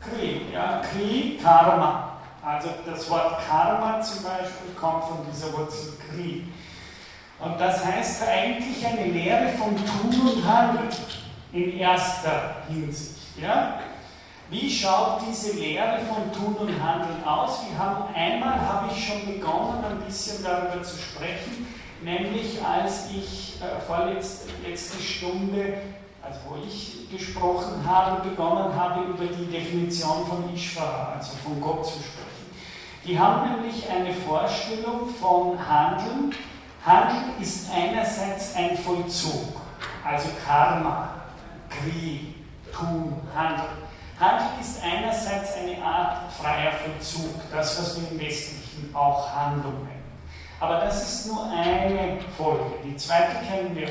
[0.00, 2.16] Kri, ja, Kri, Karma.
[2.42, 6.44] Also das Wort Karma zum Beispiel kommt von dieser Wurzel Kri.
[7.40, 10.88] Und das heißt eigentlich eine Lehre von Tun und Handeln
[11.52, 13.16] in erster Hinsicht.
[13.40, 13.78] Ja?
[14.50, 17.60] Wie schaut diese Lehre von Tun und Handeln aus?
[17.68, 21.66] Wir haben einmal habe ich schon begonnen, ein bisschen darüber zu sprechen,
[22.02, 25.74] nämlich als ich äh, vorletzte letzte Stunde,
[26.22, 31.86] also wo ich gesprochen habe, begonnen habe, über die Definition von Ishvara, also von Gott
[31.86, 32.28] zu sprechen.
[33.06, 36.34] Die haben nämlich eine Vorstellung von Handeln.
[36.84, 39.60] Handeln ist einerseits ein Vollzug,
[40.04, 41.10] also Karma,
[41.68, 42.34] Kri,
[42.72, 43.88] Tun, Handeln.
[44.18, 49.98] Handeln ist einerseits eine Art freier Vollzug, das, was wir im Westlichen auch Handlung nennen.
[50.60, 52.64] Aber das ist nur eine Folge.
[52.84, 53.88] Die zweite kennen wir.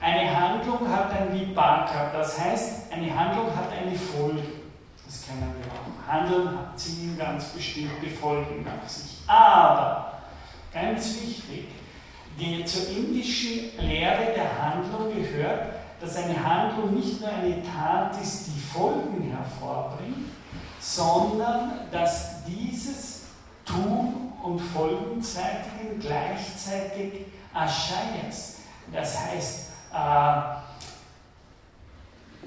[0.00, 4.42] Eine Handlung hat ein Vipaka, das heißt, eine Handlung hat eine Folge.
[5.04, 6.12] Das kennen wir auch.
[6.12, 9.18] Handeln hat ziehen ganz bestimmte Folgen nach sich.
[9.26, 10.20] Aber,
[10.72, 11.68] ganz wichtig,
[12.38, 18.48] die zur indischen Lehre der Handlung gehört, dass eine Handlung nicht nur eine Tat ist,
[18.48, 20.30] die Folgen hervorbringt,
[20.78, 23.22] sondern dass dieses
[23.64, 28.58] Tun und Folgenzeitigen gleichzeitig Aschayas,
[28.92, 30.56] das heißt äh,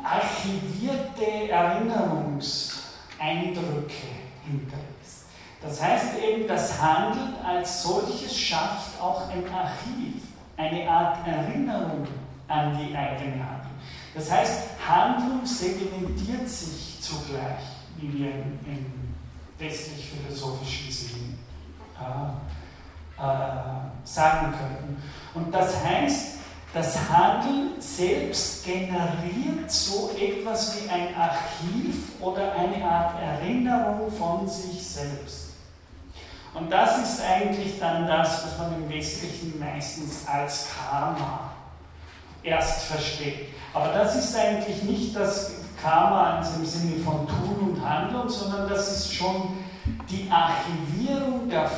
[0.04, 3.94] archivierte Erinnerungseindrücke
[4.46, 4.89] hinterlässt.
[5.62, 10.24] Das heißt eben, das Handeln als solches schafft auch ein Archiv,
[10.56, 12.08] eine Art Erinnerung
[12.48, 13.74] an die eigene Handlung.
[14.16, 17.64] Das heißt, Handlung sedimentiert sich zugleich,
[17.98, 19.14] wie wir im
[19.58, 21.40] westlich-philosophischen Sinn
[22.00, 25.04] äh, äh, sagen könnten.
[25.34, 26.38] Und das heißt,
[26.74, 34.88] das Handeln selbst generiert so etwas wie ein Archiv oder eine Art Erinnerung von sich
[34.88, 35.49] selbst.
[36.54, 41.52] Und das ist eigentlich dann das, was man im Westlichen meistens als Karma
[42.44, 43.50] erst versteht.
[43.74, 48.92] Aber das ist eigentlich nicht das Karma im Sinne von Tun und Handeln, sondern das
[48.92, 49.58] ist schon
[50.10, 51.70] die Archivierung der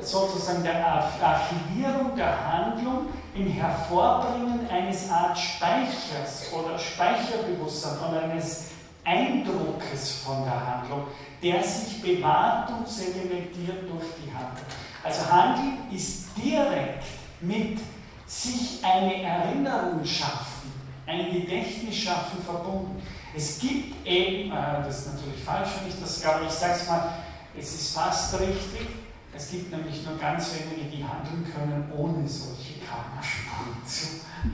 [0.00, 8.70] sozusagen der Archivierung der Handlung im Hervorbringen eines Art Speichers oder Speicherbewusstseins oder eines
[9.04, 11.06] Eindruckes von der Handlung,
[11.42, 14.66] der sich bewahrt und sedimentiert durch die Handlung.
[15.02, 17.04] Also Handeln ist direkt
[17.40, 17.78] mit
[18.26, 20.72] sich eine Erinnerung schaffen,
[21.06, 23.02] ein Gedächtnis schaffen verbunden.
[23.36, 26.88] Es gibt eben, äh, das ist natürlich falsch, wenn ich das glaube, ich sage es
[26.88, 27.14] mal,
[27.58, 28.88] es ist fast richtig,
[29.36, 33.82] es gibt nämlich nur ganz wenige, die handeln können ohne solche Karmaspuren.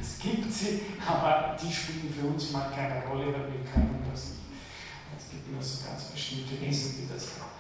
[0.01, 4.30] Es gibt sie, aber die spielen für uns mal keine Rolle, weil wir können das
[5.51, 5.63] nicht.
[5.63, 7.51] Es gibt nur so ganz bestimmte Wesen, die das können.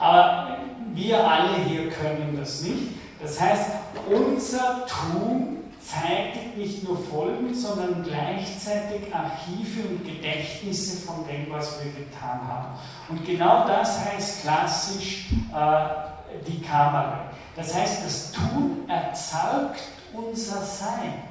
[0.00, 0.58] Aber
[0.92, 2.88] wir alle hier können das nicht.
[3.22, 3.70] Das heißt,
[4.10, 11.92] unser Tun zeitigt nicht nur Folgen, sondern gleichzeitig Archive und Gedächtnisse von dem, was wir
[11.92, 12.78] getan haben.
[13.08, 17.30] Und genau das heißt klassisch äh, die Kamera.
[17.54, 19.80] Das heißt, das Tun erzeugt
[20.12, 21.22] unser Sein.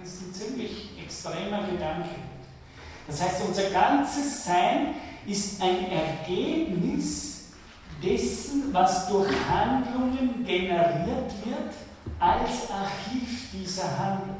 [0.00, 2.10] Das ist ein ziemlich extremer Gedanke.
[3.06, 4.94] Das heißt, unser ganzes Sein
[5.26, 7.44] ist ein Ergebnis
[8.02, 11.72] dessen, was durch Handlungen generiert wird
[12.18, 14.36] als Archiv dieser Handlung.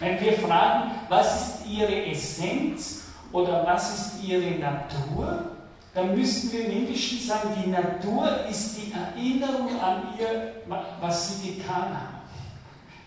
[0.00, 5.50] Wenn wir fragen, was ist ihre Essenz oder was ist ihre Natur,
[5.94, 10.54] dann müssten wir im Indischen sagen, die Natur ist die Erinnerung an ihr,
[11.00, 12.24] was sie getan haben.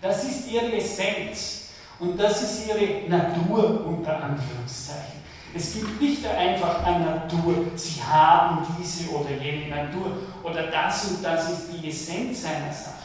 [0.02, 1.70] Das ist ihre Essenz
[2.00, 5.17] und das ist ihre Natur unter Anführungszeichen.
[5.56, 11.24] Es gibt nicht einfach eine Natur, sie haben diese oder jene Natur oder das und
[11.24, 12.98] das ist die Essenz einer Sache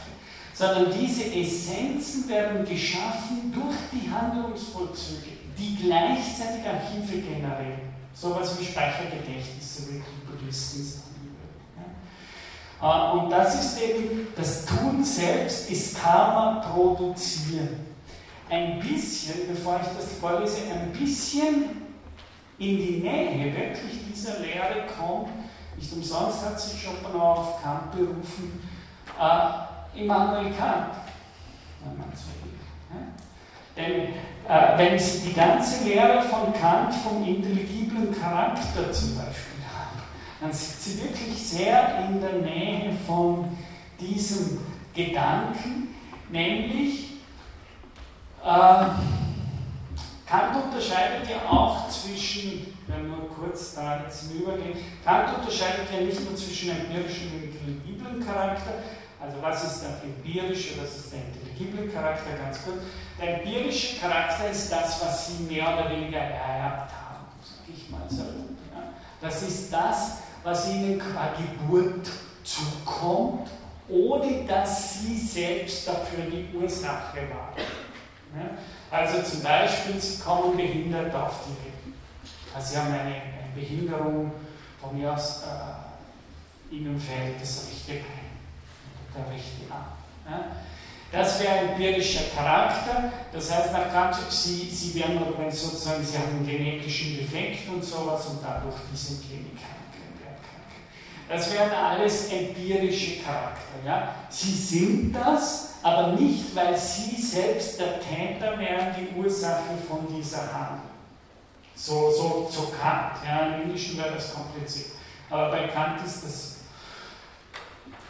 [0.53, 7.93] sondern diese Essenzen werden geschaffen durch die Handlungsvollzüge, die gleichzeitig Archive generieren.
[8.13, 10.49] Sowas wie Speichergedächtnisse, wie die.
[12.81, 17.87] Äh, und das ist eben, das Tun selbst ist Karma produzieren.
[18.49, 21.82] Ein bisschen, bevor ich das vorlese, ein bisschen
[22.59, 25.29] in die Nähe wirklich dieser Lehre kommt.
[25.77, 28.61] Nicht umsonst hat sich Schopenhauer auf Kant berufen,
[29.19, 30.93] äh, Immanuel Kant.
[31.83, 33.01] Ja?
[33.75, 34.13] Denn
[34.47, 39.99] äh, wenn Sie die ganze Lehre von Kant vom intelligiblen Charakter zum Beispiel haben,
[40.39, 43.57] dann sind Sie wirklich sehr in der Nähe von
[43.99, 44.59] diesem
[44.93, 45.95] Gedanken,
[46.29, 47.13] nämlich
[48.45, 48.85] äh,
[50.33, 56.27] Kant unterscheidet ja auch zwischen, wenn wir kurz da jetzt übergehen, Kant unterscheidet ja nicht
[56.27, 58.81] nur zwischen empirischem und intelligiblen Charakter,
[59.21, 62.77] also was ist der empirische, was ist der intelligible Charakter, ganz kurz.
[63.21, 68.01] Der empirische Charakter ist das, was Sie mehr oder weniger ererbt haben, sage ich mal
[68.09, 68.23] so.
[68.73, 68.89] Ja.
[69.21, 72.09] Das ist das, was Ihnen qua Geburt
[72.43, 73.49] zukommt,
[73.87, 77.92] ohne dass Sie selbst dafür die Ursache waren.
[78.91, 81.97] Also zum Beispiel, Sie kommen behindert auf die Welt.
[82.53, 84.31] Also Sie haben eine, eine Behinderung,
[84.81, 88.33] von mir aus, äh, Ihnen fällt das rechte Bein
[89.15, 89.93] der rechte Arm.
[90.29, 90.45] Ja.
[91.11, 96.37] Das wäre empirischer Charakter, das heißt, nach Kant, Sie, Sie werden wenn sozusagen, Sie haben
[96.37, 99.59] einen genetischen Defekt und sowas und dadurch diese Klinik
[101.33, 103.73] das wären alles empirische Charakter.
[103.85, 104.13] Ja?
[104.29, 110.41] Sie sind das, aber nicht, weil Sie selbst der Täter wären, die Ursache von dieser
[110.53, 110.89] Handlung.
[111.75, 113.17] So, so, so Kant.
[113.27, 113.47] Ja?
[113.47, 114.91] Im Englischen wäre das kompliziert.
[115.29, 116.53] Aber bei Kant ist das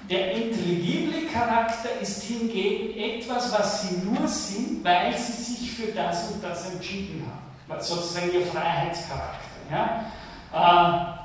[0.10, 6.30] der intelligible Charakter ist hingegen etwas, was sie nur sind, weil sie sich für das
[6.32, 7.82] und das entschieden haben.
[7.82, 9.40] Sozusagen ihr Freiheitscharakter.
[9.72, 10.06] Ja?
[10.54, 11.24] Äh,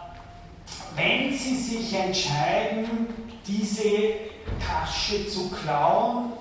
[0.94, 3.08] wenn sie sich entscheiden,
[3.46, 4.12] diese
[4.64, 6.32] Tasche zu klauen,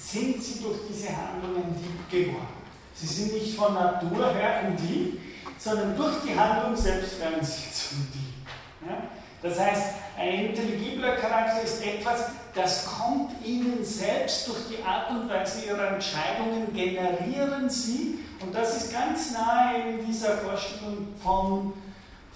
[0.00, 2.46] sind sie durch diese Handlungen Dieb geworden.
[2.94, 5.20] Sie sind nicht von Natur her ein Dieb,
[5.58, 8.88] sondern durch die Handlung selbst werden sie zum Dieb.
[8.88, 9.02] Ja?
[9.42, 15.30] Das heißt, ein intelligibler Charakter ist etwas, das kommt Ihnen selbst durch die Art und
[15.30, 21.74] Weise Ihrer Entscheidungen, generieren Sie, und das ist ganz nahe in dieser Vorstellung von,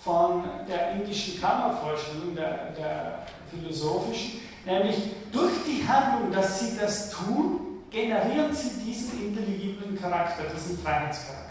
[0.02, 4.96] von der indischen Kammervorstellung, der, der philosophischen, nämlich
[5.32, 11.44] durch die Handlung, dass Sie das tun, generieren Sie diesen intelligiblen Charakter, diesen Freiheitscharakter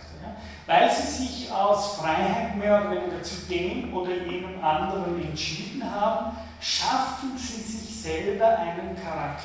[0.66, 6.38] weil sie sich aus Freiheit mehr oder weniger zu dem oder jenem anderen entschieden haben,
[6.62, 9.44] schaffen sie sich selber einen Charakter.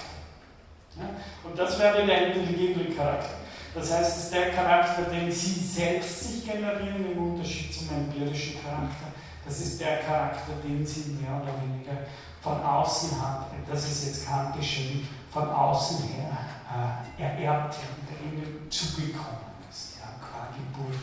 [0.97, 1.09] Ja?
[1.45, 3.37] Und das wäre der intelligible Charakter.
[3.75, 8.63] Das heißt, es ist der Charakter, den sie selbst sich generieren, im Unterschied zum empirischen
[8.63, 9.13] Charakter.
[9.45, 12.07] Das ist der Charakter, den sie mehr oder weniger
[12.43, 13.45] von außen haben.
[13.71, 16.37] Das ist jetzt Kant geschrieben, von außen her
[17.19, 19.49] äh, ererbt haben, der ihnen zugekommen
[20.59, 20.99] Geburt.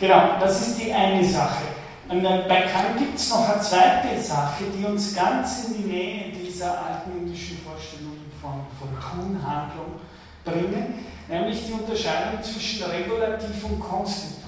[0.00, 1.64] Genau, das ist die eine Sache.
[2.08, 6.32] Und bei Kant gibt es noch eine zweite Sache, die uns ganz in die Nähe
[6.32, 10.00] dieser alten indischen Vorstellungen von, von Tunhandlung
[10.44, 14.41] bringen, nämlich die Unterscheidung zwischen regulativ und konstitutiv.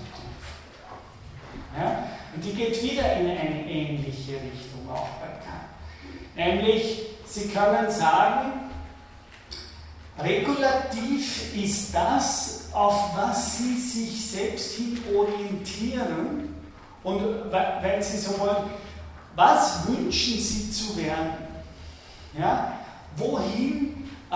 [1.76, 2.08] Ja?
[2.34, 5.64] Und die geht wieder in eine ähnliche Richtung auch bei Kant.
[6.34, 8.64] Nämlich, Sie können sagen,
[10.18, 16.54] Regulativ ist das, auf was Sie sich selbst hin orientieren
[17.02, 18.70] und wenn Sie so wollen,
[19.34, 21.34] was wünschen Sie zu werden?
[22.38, 22.78] Ja?
[23.16, 24.34] Wohin, äh,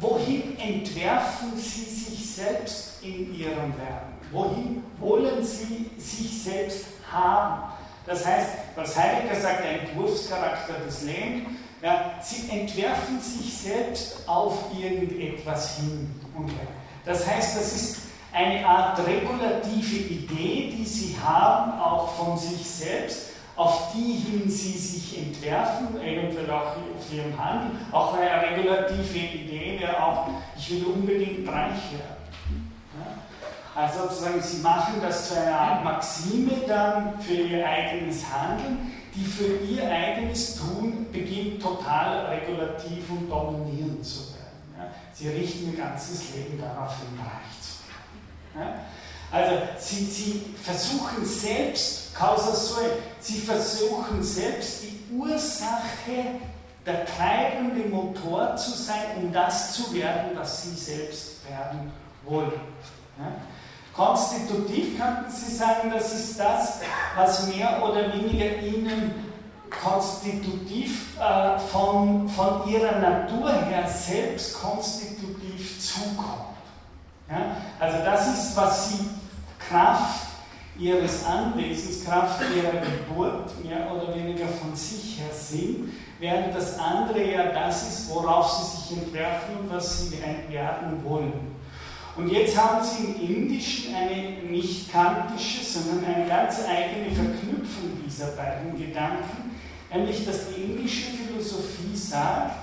[0.00, 4.13] wohin entwerfen Sie sich selbst in Ihrem Werden?
[4.32, 7.72] Wohin wollen Sie sich selbst haben?
[8.06, 11.48] Das heißt, was Heidegger sagt, der Entwurfscharakter des Lebens,
[11.82, 16.66] ja, sie entwerfen sich selbst auf irgendetwas hin und her.
[17.04, 17.98] Das heißt, das ist
[18.32, 24.72] eine Art regulative Idee, die sie haben, auch von sich selbst, auf die hin sie
[24.72, 27.78] sich entwerfen, eventuell auch auf ihrem Handeln.
[27.92, 32.13] Auch eine regulative Idee wäre auch, ich will unbedingt reich werden.
[33.74, 39.24] Also sozusagen, sie machen das zu einer Art Maxime dann für ihr eigenes Handeln die
[39.24, 44.74] für ihr eigenes Tun beginnt total regulativ und dominierend zu werden.
[44.76, 44.86] Ja?
[45.12, 48.74] Sie richten ihr ganzes Leben darauf hin, reich zu werden.
[48.74, 48.80] Ja?
[49.30, 52.84] Also sie, sie versuchen selbst, causa sui,
[53.20, 56.40] sie versuchen selbst die Ursache,
[56.84, 61.92] der treibende Motor zu sein, um das zu werden, was sie selbst werden
[62.24, 62.52] wollen.
[63.18, 63.32] Ja?
[63.94, 66.80] Konstitutiv könnten Sie sagen, das ist das,
[67.16, 69.24] was mehr oder weniger Ihnen
[69.82, 76.56] konstitutiv äh, von, von ihrer Natur her selbst konstitutiv zukommt.
[77.28, 77.56] Ja?
[77.80, 79.08] Also das ist, was sie
[79.68, 80.26] Kraft
[80.76, 87.22] ihres Anwesens, Kraft ihrer Geburt mehr oder weniger von sich her sind, während das andere
[87.22, 90.18] ja das ist, worauf sie sich entwerfen und was sie
[90.48, 91.53] werden wollen.
[92.16, 98.28] Und jetzt haben sie im Indischen eine nicht kantische, sondern eine ganz eigene Verknüpfung dieser
[98.28, 99.56] beiden Gedanken,
[99.92, 102.56] nämlich dass die indische Philosophie sagt,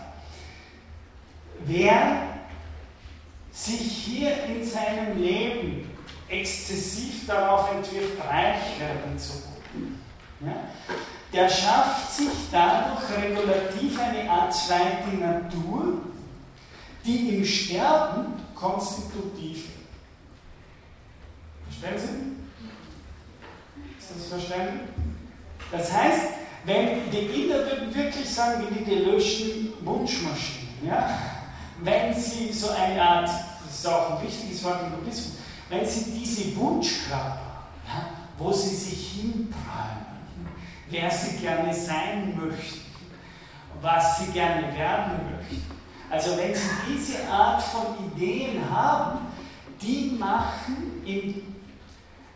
[1.66, 2.28] wer
[3.52, 5.90] sich hier in seinem Leben
[6.30, 10.02] exzessiv darauf entwirft, reich werden zu wollen,
[10.40, 10.56] ja,
[11.34, 16.02] der schafft sich dadurch regulativ eine Art zweite Natur,
[17.06, 19.88] die im Sterben konstitutiv wird.
[21.68, 22.14] Verstehen Sie?
[23.98, 24.82] Ist das verstanden?
[25.72, 26.22] Das heißt,
[26.66, 31.18] wenn die Inder würden wirklich sagen, wie die Deleuze'schen Wunschmaschinen, ja?
[31.82, 33.30] wenn sie so eine Art,
[33.66, 35.38] das ist auch ein wichtiges Wort im Buddhismus,
[35.70, 40.06] wenn sie diese Wunschkörper, ja, wo sie sich hintreiben,
[40.90, 42.82] wer sie gerne sein möchten,
[43.82, 45.81] was sie gerne werden möchten.
[46.12, 49.20] Also wenn Sie diese Art von Ideen haben,
[49.82, 51.56] die machen, in,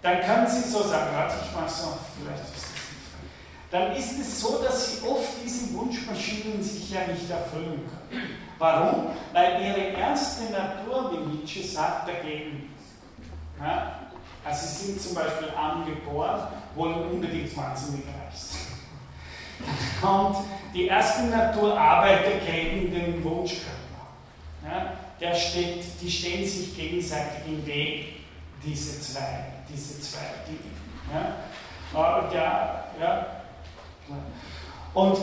[0.01, 4.19] dann können Sie so sagen, warte, ich mache so, vielleicht ist das nicht Dann ist
[4.19, 8.29] es so, dass Sie oft diese Wunschmaschinen sich ja nicht erfüllen können.
[8.57, 9.07] Warum?
[9.33, 12.73] Weil ihre erste Natur, wie Nietzsche sagt, dagegen.
[13.59, 13.99] Ja?
[14.45, 18.54] Also sie sind zum Beispiel angeboren, wollen unbedingt wahnsinnig reich sein.
[20.01, 20.35] Und
[20.73, 23.71] die erste Natur arbeitet gegen den Wunschkörper.
[24.63, 28.15] Ja, der steht, die stehen sich gegenseitig im Weg,
[28.63, 30.75] diese zwei, diese zwei Dinge.
[31.13, 31.35] Ja,
[31.93, 33.27] und, ja, ja.
[34.93, 35.17] und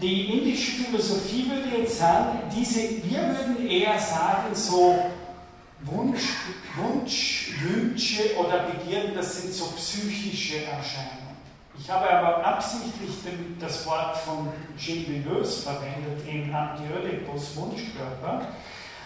[0.00, 4.96] die indische Philosophie würde jetzt sagen, diese, wir würden eher sagen, so
[5.82, 6.22] Wunsch,
[6.76, 11.19] Wunsch, Wünsche oder Begierden, das sind so psychische Erscheinungen.
[11.78, 13.10] Ich habe aber absichtlich
[13.58, 14.48] das Wort von
[14.78, 18.42] Gilles Deleuze verwendet in Antioedipus Wunschkörper,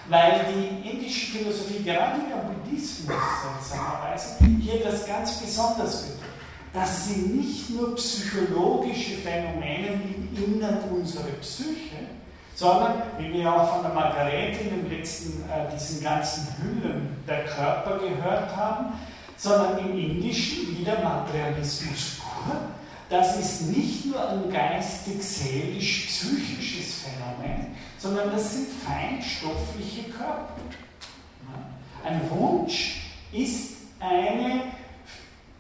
[0.09, 6.25] weil die indische Philosophie gerade der Buddhismus seltsamerweise hier das ganz besonders betont,
[6.75, 10.01] dass sie nicht nur psychologische Phänomene
[10.35, 12.09] innern unsere Psyche,
[12.55, 17.45] sondern, wie wir auch von der Margarete in den letzten, äh, diesen ganzen Hüllen der
[17.45, 18.93] Körper gehört haben,
[19.37, 22.14] sondern im Indischen wieder Materialismus
[23.11, 30.49] das ist nicht nur ein geistig-seelisch-psychisches Phänomen, sondern das sind feinstoffliche Körper.
[32.05, 34.63] Ein Wunsch ist eine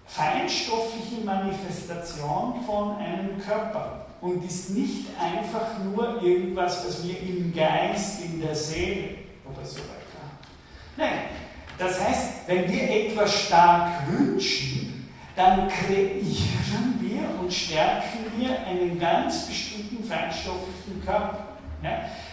[0.07, 8.25] feinstoffliche Manifestation von einem Körper und ist nicht einfach nur irgendwas, was wir im Geist,
[8.25, 9.11] in der Seele
[9.45, 10.39] oder so weiter haben.
[10.97, 11.25] Nein,
[11.79, 14.94] das heißt, wenn wir etwas stark wünschen,
[15.37, 21.39] dann kreieren wir und stärken wir einen ganz bestimmten feinstofflichen Körper.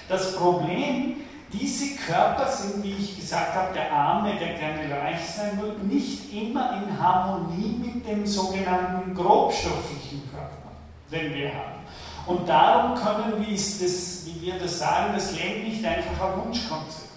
[0.08, 1.16] Das Problem,
[1.52, 6.34] diese Körper sind, wie ich gesagt habe, der Arme, der gerne reich sein will, nicht
[6.34, 10.72] immer in Harmonie mit dem sogenannten grobstofflichen Körper,
[11.12, 11.82] den wir haben.
[12.28, 17.10] Und darum können wir, das, wie wir das sagen, das Leben nicht einfach ein Wunschkonzept.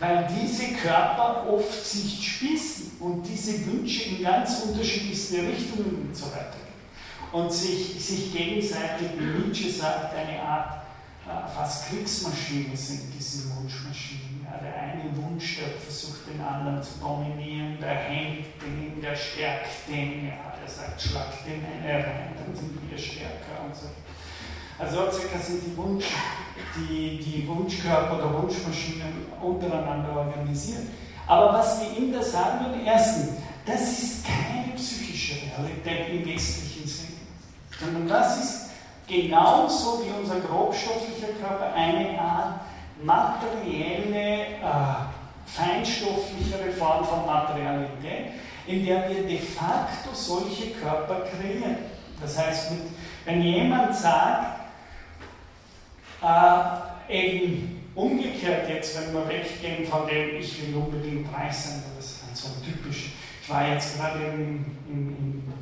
[0.00, 6.26] Weil diese Körper oft sich spießen und diese Wünsche in ganz unterschiedlichste Richtungen und so
[6.26, 7.30] weiter gehen.
[7.32, 10.80] Und sich, sich gegenseitig, wie Nietzsche sagt, eine Art
[11.26, 14.46] äh, fast Kriegsmaschine sind diese Wunschmaschinen.
[14.50, 19.86] Ja, der eine Wunsch, der versucht den anderen zu dominieren, der hängt den, der stärkt
[19.86, 23.86] den, ja, der sagt, schlag den eine rein, dann sind wir stärker und so.
[24.80, 26.06] Also circa sind die, Wunsch,
[26.74, 30.84] die, die Wunschkörper oder Wunschmaschinen untereinander organisiert.
[31.26, 33.28] Aber was die Inder sagen würden, erstens,
[33.66, 37.18] das ist keine psychische Realität im westlichen Sinne,
[37.78, 38.70] sondern das ist
[39.06, 42.60] genauso wie unser grobstofflicher Körper eine Art
[43.02, 44.94] materielle, äh,
[45.44, 48.32] feinstofflichere Form von Materialität,
[48.66, 51.76] in der wir de facto solche Körper kreieren.
[52.20, 52.72] Das heißt,
[53.26, 54.59] wenn jemand sagt,
[56.22, 62.06] äh, eben umgekehrt jetzt, wenn wir weggehen von dem, ich will unbedingt reich sein, das
[62.06, 63.12] ist dann so typisch.
[63.42, 65.52] Ich war jetzt gerade in, in, in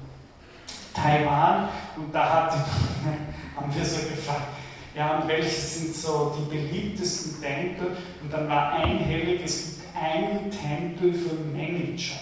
[0.95, 2.53] Taiwan und da hat,
[3.57, 4.49] haben wir so gefragt,
[4.95, 7.97] ja, und welche sind so die beliebtesten Tempel?
[8.23, 12.21] Und dann war einhellig, es gibt einen Tempel für Manager.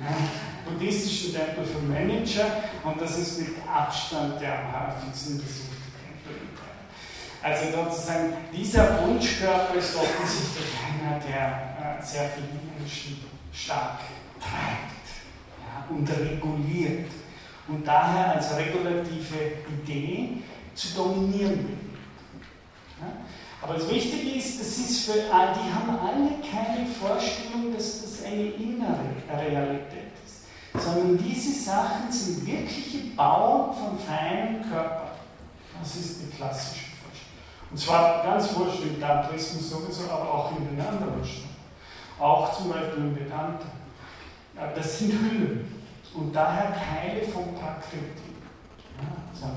[0.00, 0.16] Ja.
[0.64, 2.46] buddhistischen Tempel für Manager
[2.84, 5.71] und das ist mit Abstand der am häufigsten besuchte Tempel.
[7.42, 12.46] Also sozusagen, dieser Wunschkörper ist offensichtlich einer, der äh, sehr viele
[12.78, 13.98] Menschen stark
[14.40, 15.08] treibt
[15.58, 17.10] ja, und reguliert
[17.66, 20.42] und daher als regulative Idee
[20.74, 21.78] zu dominieren
[23.00, 23.12] Ja?
[23.60, 28.50] Aber das Wichtige ist, das ist für, die haben alle keine Vorstellung, dass das eine
[28.50, 35.10] innere Realität ist, sondern diese Sachen sind wirkliche Bau von feinen Körpern.
[35.80, 36.91] Das ist die klassische.
[37.72, 41.56] Und zwar ganz wurscht im Tantrismus sowieso, aber auch in den anderen Stunden.
[42.20, 43.64] Auch zum Beispiel im Vedanta.
[44.76, 45.82] Das sind Hüllen
[46.14, 48.36] und daher Teile von Prakriti.
[49.00, 49.48] Ja,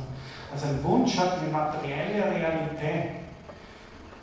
[0.52, 3.12] also ein Wunsch hat eine materielle Realität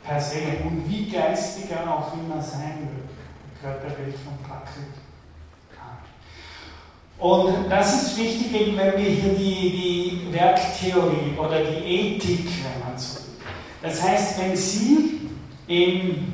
[0.03, 3.13] per se und wie geistig er auch immer sein wird.
[3.61, 5.03] Körperbild von Prakriti.
[7.19, 12.89] Und das ist wichtig, eben wenn wir hier die, die Werktheorie oder die Ethik, wenn
[12.89, 13.23] man so will.
[13.83, 15.29] Das heißt, wenn Sie
[15.67, 16.33] eben,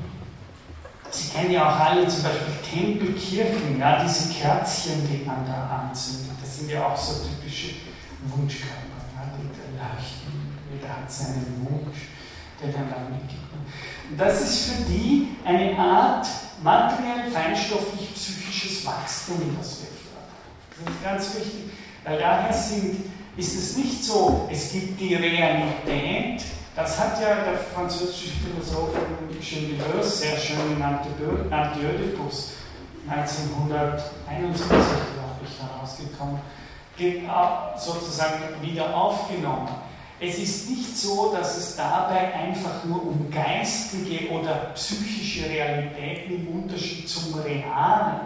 [1.10, 5.88] Sie kennen ja auch alle zum Beispiel Tempel, Kirchen, ja, diese Kerzchen, die man da
[5.90, 7.74] anzündet, das sind ja auch so typische
[8.28, 12.10] Wunschkörper, ja, die leuchten, jeder hat seinen Wunsch,
[12.62, 13.40] der dann da mitgeht.
[14.12, 16.28] Und das ist für die eine Art
[16.62, 20.86] materiell, feinstofflich, psychisches Wachstum, das wir fördern.
[20.86, 21.72] Das ist ganz wichtig,
[22.04, 23.06] weil daher sind,
[23.38, 26.44] ist es nicht so, es gibt die Realität,
[26.80, 28.96] das hat ja der französische Philosoph
[29.42, 32.54] Jean Deleuze sehr schön in Antioedipus
[33.10, 36.40] 1921, glaube ich, herausgekommen,
[37.78, 39.68] sozusagen wieder aufgenommen.
[40.22, 46.64] Es ist nicht so, dass es dabei einfach nur um geistige oder psychische Realitäten im
[46.64, 48.22] Unterschied zum Realen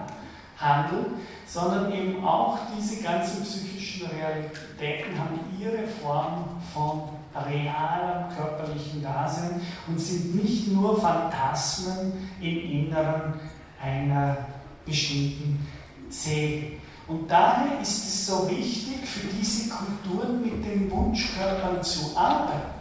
[0.58, 1.08] handelt,
[1.48, 10.00] sondern eben auch diese ganzen psychischen Realitäten haben ihre Form von realem körperlichen Dasein und
[10.00, 13.34] sind nicht nur Phantasmen im Inneren
[13.82, 14.38] einer
[14.86, 15.66] bestimmten
[16.10, 16.74] Seele.
[17.08, 22.74] Und daher ist es so wichtig, für diese Kulturen mit den Wunschkörpern zu arbeiten.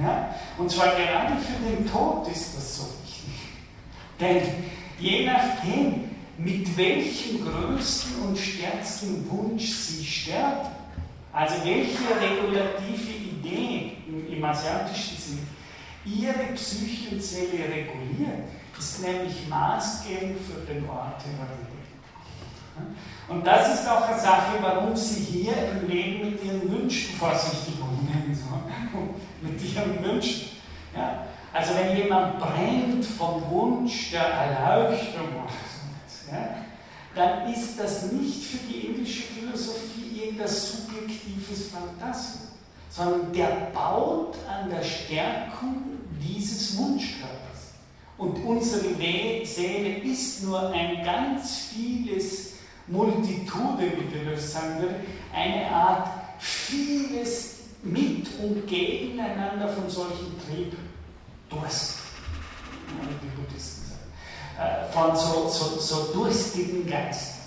[0.00, 0.34] Ja?
[0.58, 3.34] Und zwar gerade für den Tod ist das so wichtig.
[4.20, 4.42] Denn
[4.98, 10.68] je nachdem, mit welchem größten und stärksten Wunsch sie sterben,
[11.32, 15.46] also welche regulative Idee im, im asiatischen Sinn
[16.04, 18.48] ihre Psyche und Seele reguliert,
[18.78, 21.72] ist nämlich maßgebend für den Ort ihrer Leben.
[23.28, 27.74] Und das ist auch eine Sache, warum Sie hier im Leben mit Ihren Wünschen vorsichtig
[27.80, 29.14] umgehen sollen.
[29.42, 30.48] mit Ihren Wünschen.
[30.96, 31.26] Ja?
[31.52, 35.28] Also wenn jemand brennt vom Wunsch der Erleuchtung,
[36.30, 36.56] ja,
[37.14, 42.42] dann ist das nicht für die indische Philosophie irgendein subjektives Phantasma,
[42.90, 47.38] sondern der baut an der Stärkung dieses Wunschkörpers.
[48.18, 48.94] Und unsere
[49.44, 52.52] Seele ist nur ein ganz vieles
[52.86, 54.96] Multitude, wie Deleuze sagen würde,
[55.34, 56.08] eine Art
[56.38, 60.76] vieles mit und gegeneinander von solchen Trieb
[61.48, 61.96] Durst,
[62.88, 63.81] die Buddhisten
[64.92, 67.40] von so, so, so durstigen Geistern.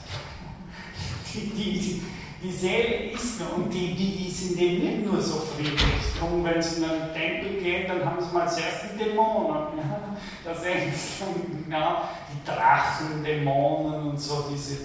[1.33, 2.01] Die, die,
[2.41, 5.81] die, Seele ist nur, und die, die, die sind eben nicht nur so friedlich.
[6.17, 9.77] Drum, wenn sie in einen Tempel gehen, dann haben sie mal zuerst die Dämonen.
[9.77, 10.15] Ja?
[10.45, 14.77] Da sehen sie dann genau die Drachen, Dämonen und so diese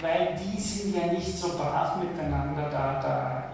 [0.00, 3.52] weil die sind ja nicht so brav miteinander, da, da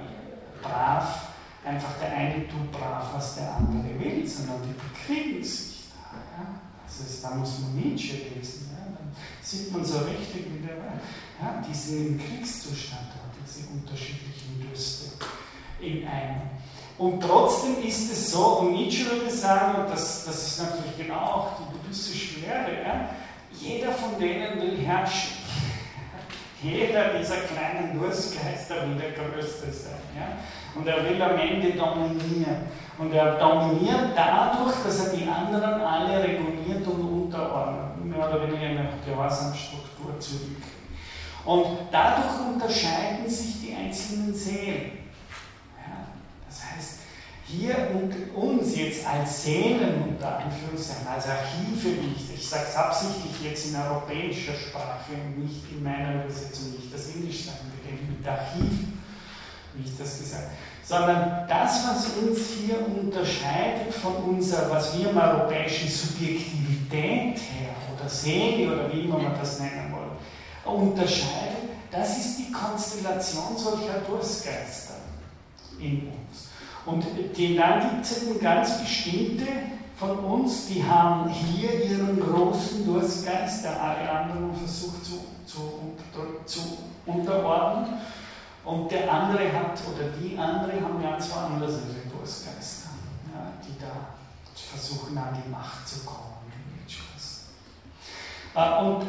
[0.61, 1.29] brav,
[1.65, 5.72] einfach der eine tut brav, was der andere will, sondern die bekriegen sich
[7.09, 8.93] ist, da muss man Nietzsche lesen, ja?
[8.97, 9.13] dann
[9.43, 13.09] sieht man so richtig, wie der, ja, die sind im Kriegszustand,
[13.45, 15.13] diese unterschiedlichen Lüste
[15.81, 16.43] in einem.
[16.99, 21.21] Und trotzdem ist es so, und Nietzsche würde sagen, und das, das ist natürlich genau
[21.21, 23.11] auch die buddhistische Lehre, ja,
[23.53, 25.43] jeder von denen will herrschen.
[26.63, 29.99] Jeder dieser kleinen Durstgeister will der Größte sein.
[30.17, 30.39] Ja?
[30.75, 32.67] Und er will am Ende dominieren.
[32.99, 38.05] Und er dominiert dadurch, dass er die anderen alle reguliert und unterordnet.
[38.05, 40.63] Mehr oder weniger eine Gehorsamstruktur zurück.
[41.45, 44.93] Und dadurch unterscheiden sich die einzelnen Seelen.
[45.77, 46.07] Ja?
[46.49, 46.99] Das heißt,
[47.47, 53.51] hier unter uns jetzt als Seelen, unter Anführungszeichen, als Archive, nicht, ich sage es absichtlich
[53.51, 58.27] jetzt in europäischer Sprache und nicht in meiner Übersetzung, nicht das Englisch sagen, wir mit
[58.27, 58.92] Archiv,
[59.75, 60.51] wie ich das gesagt
[60.85, 68.09] sondern das, was uns hier unterscheidet von unserer, was wir im europäischen Subjektivität her oder
[68.09, 74.95] Seele oder wie immer man das nennen wollen, unterscheidet, das ist die Konstellation solcher Durstgeister
[75.79, 76.49] in uns.
[76.85, 77.05] Und
[77.37, 79.47] die, dann gibt es eben ganz bestimmte
[79.97, 85.61] von uns, die haben hier ihren großen Durstgeist, der alle anderen versucht zu, zu,
[86.45, 86.61] zu
[87.07, 88.01] unterordnen.
[88.65, 92.91] Und der andere hat, oder die andere haben ganz woanders ihre Durstgeister,
[93.35, 94.15] ja, die da
[94.55, 96.33] versuchen, an die Macht zu kommen.
[98.55, 99.07] Äh, und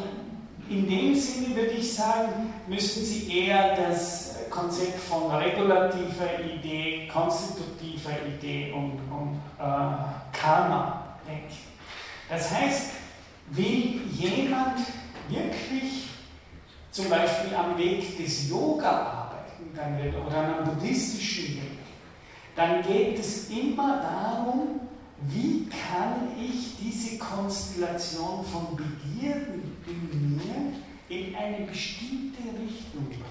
[0.68, 8.12] in dem Sinne würde ich sagen, müssten Sie eher das Konzept von regulativer Idee, konstitutiver
[8.26, 11.54] Idee und, und äh, Karma denken.
[12.28, 12.92] Das heißt,
[13.50, 14.78] will jemand
[15.28, 16.08] wirklich
[16.90, 19.23] zum Beispiel am Weg des Yoga arbeiten
[20.26, 21.78] oder am buddhistischen Weg,
[22.56, 24.80] dann geht es immer darum,
[25.28, 30.72] wie kann ich diese Konstellation von Begierden in mir
[31.08, 33.24] in eine bestimmte Richtung bringen,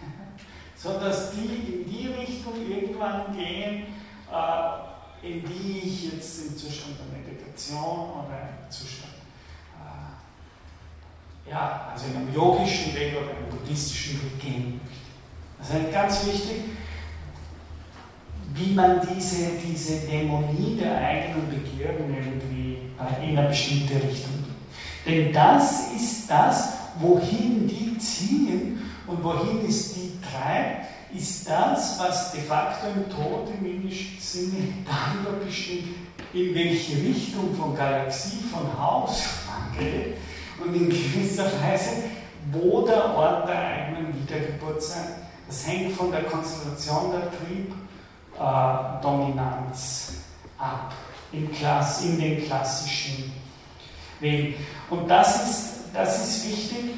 [0.76, 3.86] sodass die in die Richtung irgendwann gehen,
[4.30, 9.14] äh, in die ich jetzt im Zustand der Meditation oder im Zustand,
[9.78, 14.80] äh, ja, also in einem yogischen Weg oder einem buddhistischen Weg gehen.
[15.68, 16.64] Das ist ganz wichtig
[18.54, 22.78] wie man diese, diese Dämonie der eigenen Begierden irgendwie
[23.22, 24.54] in eine bestimmte Richtung bringt.
[25.06, 32.32] Denn das ist das, wohin die ziehen und wohin es die treibt, ist das, was
[32.32, 35.96] de facto im Tod im indischen Sinne darüber bestimmt,
[36.32, 40.16] in welche Richtung von Galaxie, von Haus man geht
[40.64, 42.04] und in gewisser Weise,
[42.52, 45.23] wo der Ort der eigenen Wiedergeburt sein.
[45.46, 47.74] Das hängt von der Konstellation der Trieb
[48.36, 48.40] äh,
[50.58, 50.92] ab
[51.32, 53.32] in, Klass, in den klassischen
[54.20, 54.54] Wegen.
[54.90, 56.94] Und das ist, das ist wichtig,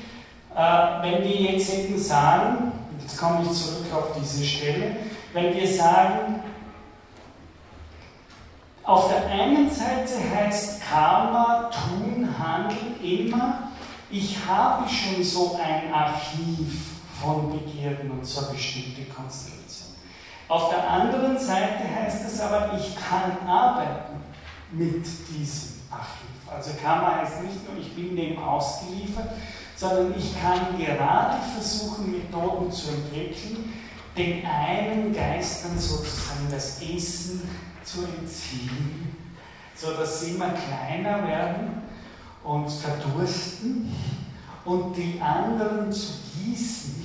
[0.54, 4.96] äh, wenn wir jetzt hätten sagen, jetzt komme ich zurück auf diese Stelle,
[5.32, 6.40] wenn wir sagen,
[8.84, 13.70] auf der einen Seite heißt Karma, tun, handeln immer,
[14.10, 19.94] ich habe schon so ein Archiv von Begierden und so bestimmte Konstellation.
[20.48, 24.22] Auf der anderen Seite heißt es aber, ich kann arbeiten
[24.72, 26.36] mit diesem Archiv.
[26.48, 29.30] Also Karma heißt nicht nur, ich bin dem ausgeliefert,
[29.74, 33.72] sondern ich kann gerade versuchen, Methoden zu entwickeln,
[34.16, 37.48] den einen Geistern sozusagen das Essen
[37.82, 39.16] zu entziehen,
[39.74, 41.82] sodass sie immer kleiner werden
[42.42, 43.94] und verdursten
[44.64, 46.95] und die anderen zu gießen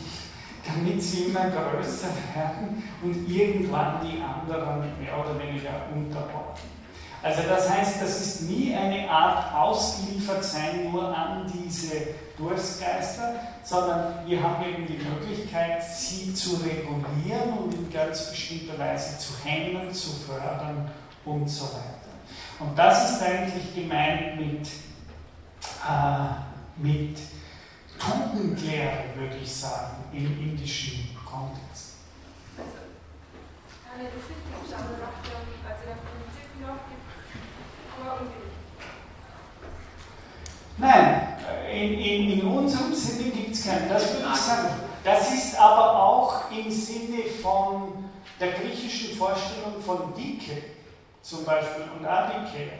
[0.65, 6.81] damit sie immer größer werden und irgendwann die anderen mehr oder weniger unterordnen.
[7.23, 14.41] Also das heißt, das ist nie eine Art Ausgeliefertsein nur an diese Durstgeister, sondern wir
[14.41, 20.09] haben eben die Möglichkeit, sie zu regulieren und in ganz bestimmter Weise zu hemmen, zu
[20.25, 20.89] fördern
[21.23, 22.01] und so weiter.
[22.59, 24.67] Und das ist eigentlich gemeint mit,
[25.87, 26.33] äh,
[26.77, 27.17] mit
[28.01, 31.97] Tugendlehre, würde ich sagen, im indischen Kontext.
[32.57, 32.77] Also,
[40.77, 41.37] Nein,
[41.71, 44.69] in, in, in unserem Sinne gibt es keinen, das würde ich sagen.
[45.03, 48.09] Das ist aber auch im Sinne von
[48.39, 50.63] der griechischen Vorstellung von Dike
[51.21, 52.71] zum Beispiel und Adike.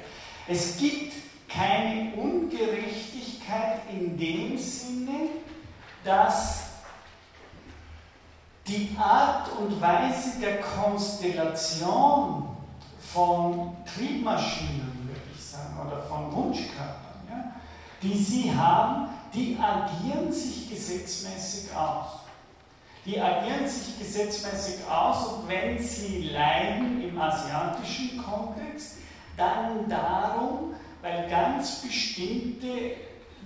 [0.48, 1.14] Es gibt
[1.48, 3.41] keine Ungerechtigkeit
[3.90, 5.30] in dem Sinne,
[6.04, 6.62] dass
[8.68, 12.56] die Art und Weise der Konstellation
[13.00, 17.52] von Triebmaschinen, würde ich sagen, oder von Wunschkörpern, ja,
[18.02, 22.20] die sie haben, die agieren sich gesetzmäßig aus.
[23.06, 28.98] Die agieren sich gesetzmäßig aus und wenn sie leiden im asiatischen Kontext,
[29.36, 32.92] dann darum, weil ganz bestimmte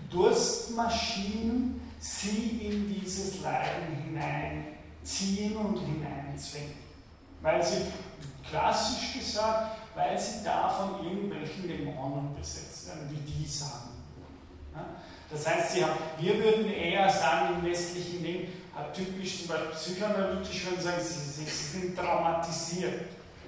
[0.10, 6.76] Durstmaschinen sie in dieses Leiden hineinziehen und hineinzwingen.
[7.42, 7.78] Weil sie,
[8.48, 13.90] klassisch gesagt, weil sie da von irgendwelchen Dämonen besetzt werden, wie die sagen.
[15.32, 15.86] Das heißt, sie
[16.20, 18.48] wir würden eher sagen im westlichen Ding,
[18.94, 23.02] typisch zum Beispiel psychoanalytisch würden sagen, sie, sie sind traumatisiert.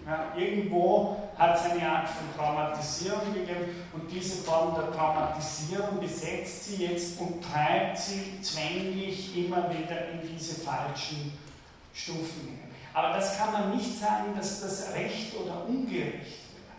[0.08, 6.64] Ja, irgendwo hat es eine Art von Traumatisierung gegeben und diese Form der Traumatisierung besetzt
[6.64, 11.38] sie jetzt und treibt sie zwänglich immer wieder in diese falschen
[11.94, 12.58] Stufen
[12.94, 16.78] Aber das kann man nicht sagen, dass das recht oder ungerecht wäre.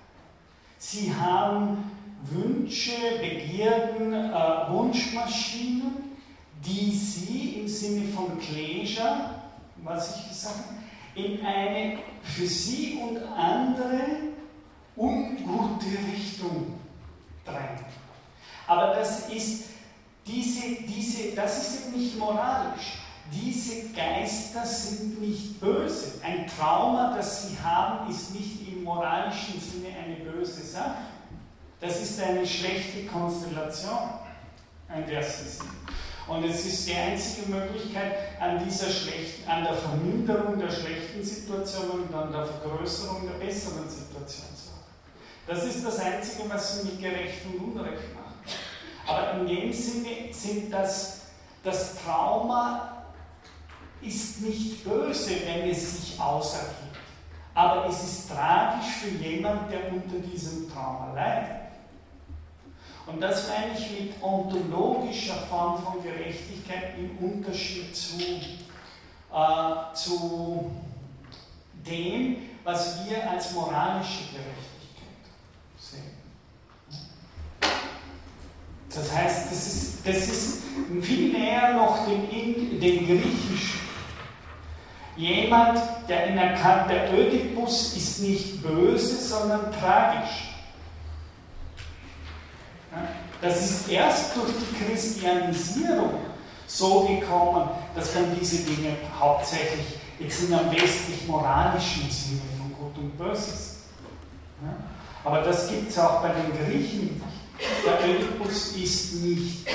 [0.78, 1.90] Sie haben
[2.22, 6.16] Wünsche, Begierden, äh, Wunschmaschinen,
[6.64, 9.34] die sie im Sinne von Klesia,
[9.76, 10.77] was ich gesagt habe,
[11.18, 14.00] in eine für sie und andere
[14.96, 16.78] ungute Richtung
[17.44, 17.84] drängen.
[18.66, 19.64] Aber das ist,
[20.26, 22.98] diese, diese, das ist eben nicht moralisch.
[23.32, 26.20] Diese Geister sind nicht böse.
[26.22, 30.96] Ein Trauma, das sie haben, ist nicht im moralischen Sinne eine böse Sache.
[31.80, 34.10] Das ist eine schlechte Konstellation,
[35.08, 35.68] der sie sind.
[36.28, 42.02] Und es ist die einzige Möglichkeit, an dieser schlechten, an der Verminderung der schlechten Situation
[42.02, 44.88] und an der Vergrößerung der besseren Situation zu arbeiten.
[45.46, 48.34] Das ist das Einzige, was sie mit Gerecht und Unrecht machen.
[49.06, 51.22] Aber in dem Sinne sind das,
[51.64, 53.06] das Trauma
[54.02, 56.98] ist nicht böse, wenn es sich ausergibt.
[57.54, 61.67] Aber es ist tragisch für jemanden, der unter diesem Trauma leidet.
[63.08, 70.70] Und das meine ich mit ontologischer Form von Gerechtigkeit im Unterschied zu, äh, zu
[71.86, 75.24] dem, was wir als moralische Gerechtigkeit
[75.78, 76.18] sehen.
[78.94, 80.62] Das heißt, das ist, das ist
[81.00, 83.80] viel näher noch dem, dem Griechischen.
[85.16, 90.57] Jemand, der in der Ödipus ist nicht böse, sondern tragisch.
[93.40, 96.14] Das ist erst durch die Christianisierung
[96.66, 99.86] so gekommen, dass man diese Dinge hauptsächlich
[100.18, 103.76] jetzt in einem westlich-moralischen Sinne von Gut und Böses.
[104.62, 104.74] Ja?
[105.24, 107.22] Aber das gibt es auch bei den Griechen nicht.
[107.84, 109.66] Der Oedipus ist nicht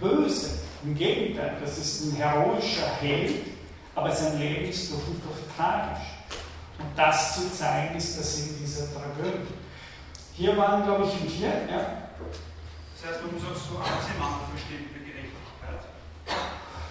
[0.00, 0.50] böse.
[0.84, 3.46] Im Gegenteil, das ist ein heroischer Held,
[3.94, 6.06] aber sein Leben ist durch und durch tragisch.
[6.78, 9.54] Und das zu zeigen, ist das in dieser Tragödie.
[10.34, 12.07] Hier waren, glaube ich, und hier, ja.
[12.20, 15.82] Das heißt, man muss auch so Anziehmangel verstehen für Gerechtigkeit.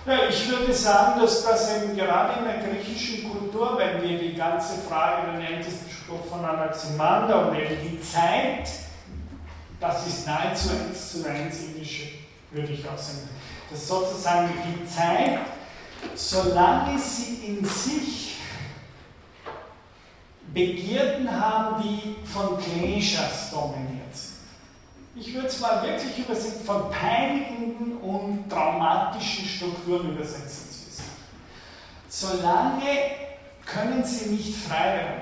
[0.05, 4.35] Ja, ich würde sagen, dass das eben gerade in der griechischen Kultur, wenn wir die
[4.35, 5.63] ganze Frage, den
[6.07, 8.69] Spruch von Anaximander und eben die Zeit,
[9.79, 12.07] das ist nahezu eins zu eins indische,
[12.51, 13.29] würde ich auch sagen.
[13.69, 15.39] Das ist sozusagen die Zeit,
[16.15, 18.37] solange sie in sich
[20.53, 23.96] Begierden haben, die von Kleshas dominiert sind.
[25.19, 31.05] Ich würde es mal wirklich übersetzen, von peinigenden und traumatischen Strukturen übersetzen zu wissen.
[32.07, 32.85] Solange
[33.65, 35.21] können sie nicht frei werden.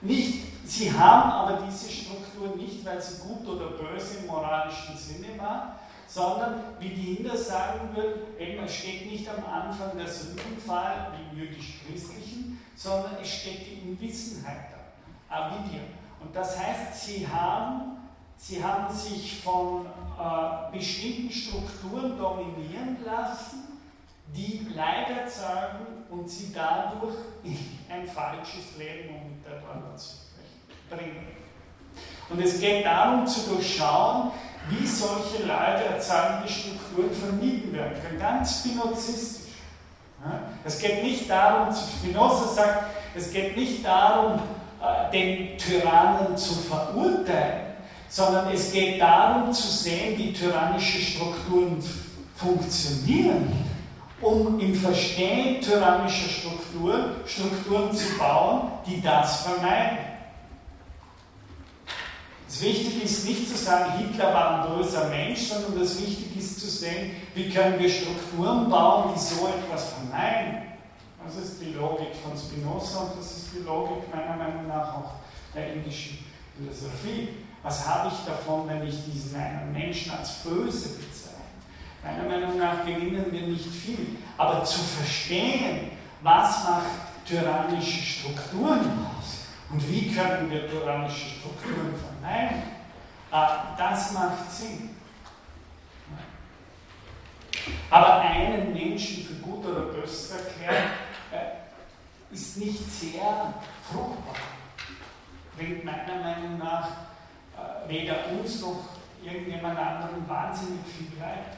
[0.00, 5.36] Nicht, sie haben aber diese Struktur nicht, weil sie gut oder böse im moralischen Sinne
[5.36, 8.20] war, sondern, wie die Inder sagen würden,
[8.64, 14.68] es steht nicht am Anfang der Sündenfall, wie im jüdisch-christlichen, sondern es steht die Unwissenheit
[14.70, 15.80] da, Avidya.
[16.26, 17.98] Und das heißt, sie haben,
[18.36, 23.78] sie haben sich von äh, bestimmten Strukturen dominieren lassen,
[24.34, 27.56] die Leid erzeugen und sie dadurch in
[27.88, 30.16] ein falsches Leben, Wörter zu
[30.90, 31.28] bringen.
[32.28, 34.32] Und es geht darum zu durchschauen,
[34.68, 39.52] wie solche Leute erzeugende Strukturen vermieden werden können, ganz spinozistisch.
[40.64, 44.40] Es geht nicht darum, Spinoza sagt, es geht nicht darum,
[45.12, 47.74] den Tyrannen zu verurteilen,
[48.08, 51.82] sondern es geht darum zu sehen, wie tyrannische Strukturen
[52.34, 53.52] funktionieren,
[54.20, 59.98] um im Verstehen tyrannischer Strukturen Strukturen zu bauen, die das vermeiden.
[62.46, 66.60] Das Wichtige ist nicht zu sagen, Hitler war ein böser Mensch, sondern das Wichtige ist
[66.60, 70.65] zu sehen, wie können wir Strukturen bauen, die so etwas vermeiden.
[71.26, 75.10] Das ist die Logik von Spinoza und das ist die Logik meiner Meinung nach auch
[75.52, 76.24] der indischen
[76.56, 77.30] Philosophie.
[77.64, 81.36] Was habe ich davon, wenn ich diesen einen Menschen als böse bezeichne?
[82.04, 84.18] Meiner Meinung nach gewinnen wir nicht viel.
[84.38, 85.90] Aber zu verstehen,
[86.22, 92.62] was macht tyrannische Strukturen aus und wie können wir tyrannische Strukturen vermeiden,
[93.32, 93.46] äh,
[93.76, 94.90] das macht Sinn.
[97.90, 100.90] Aber einen Menschen für gut oder böse erklären,
[102.30, 103.54] ist nicht sehr
[103.90, 104.34] fruchtbar.
[105.56, 106.88] Bringt meiner Meinung nach
[107.56, 108.84] äh, weder uns noch
[109.24, 111.56] irgendjemand anderen wahnsinnig viel Leid.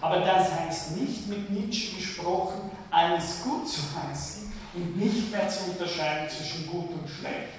[0.00, 5.70] Aber das heißt nicht, mit Nietzsche gesprochen, alles gut zu heißen und nicht mehr zu
[5.70, 7.54] unterscheiden zwischen gut und schlecht.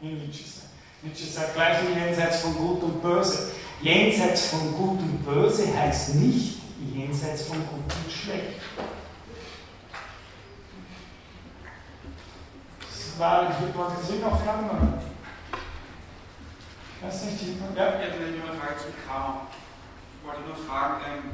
[0.00, 0.66] Wie Nietzsche sagt.
[1.02, 3.52] Nietzsche sagt gleich Jenseits von Gut und Böse.
[3.80, 6.58] Jenseits von Gut und Böse heißt nicht
[6.94, 8.60] jenseits von Gut und Schlecht.
[13.20, 14.96] War, ich wollte Sie noch fragen.
[17.00, 18.00] Weiß nicht, die, ja?
[18.00, 19.46] Hätte ich noch eine Frage zum Karma.
[19.52, 21.24] Ich wollte nur fragen, ähm,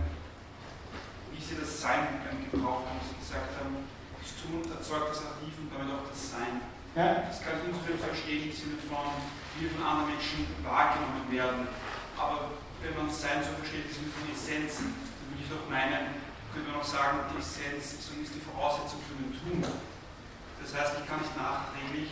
[1.30, 2.98] wie Sie das Sein ähm, gebraucht haben.
[3.06, 3.86] Sie gesagt haben,
[4.18, 6.58] das Tun erzeugt das Archiv und damit auch das Sein.
[6.98, 7.22] Ja.
[7.30, 9.06] Das kann ich insofern verstehen im Sinne von,
[9.54, 11.70] wie wir von anderen Menschen wahrgenommen werden.
[12.18, 14.90] Aber wenn man Sein so versteht, im Sinne von Essenz, dann
[15.30, 16.18] würde ich doch meinen,
[16.50, 19.62] könnte man auch sagen, die Essenz ist die Voraussetzung für den Tun.
[20.66, 22.10] Das heißt, ich kann nicht nachträglich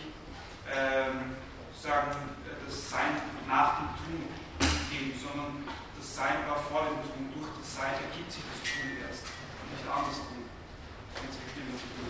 [0.70, 1.34] ähm,
[1.74, 3.18] sagen, das Sein
[3.50, 4.30] nach dem Tun
[4.94, 5.66] geben, sondern
[5.98, 7.34] das Sein war vor dem Tun.
[7.34, 9.26] Durch das Sein ergibt sich das Tun erst
[9.58, 10.46] und nicht andersrum.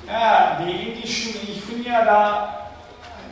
[0.05, 2.69] Ja, die indischen, ich bin ja da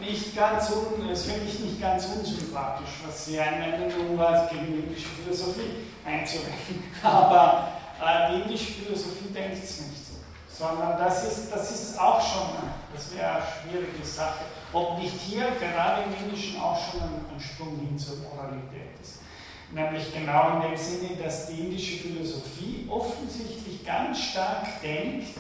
[0.01, 4.66] nicht ganz un, das finde ich nicht ganz unsympathisch, was Sie einwenden, um was gegen
[4.72, 6.82] die indische Philosophie einzuwenden.
[7.02, 10.01] Aber äh, die indische Philosophie denkt es nicht
[10.62, 15.47] sondern das ist, das ist auch schon, das wäre eine schwierige Sache ob nicht hier
[15.60, 19.20] gerade im Indischen auch schon ein, ein Sprung hin zur Moralität ist.
[19.70, 25.36] Nämlich genau in dem Sinne, dass die indische Philosophie offensichtlich ganz stark denkt,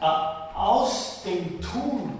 [0.00, 2.18] äh, aus dem Tun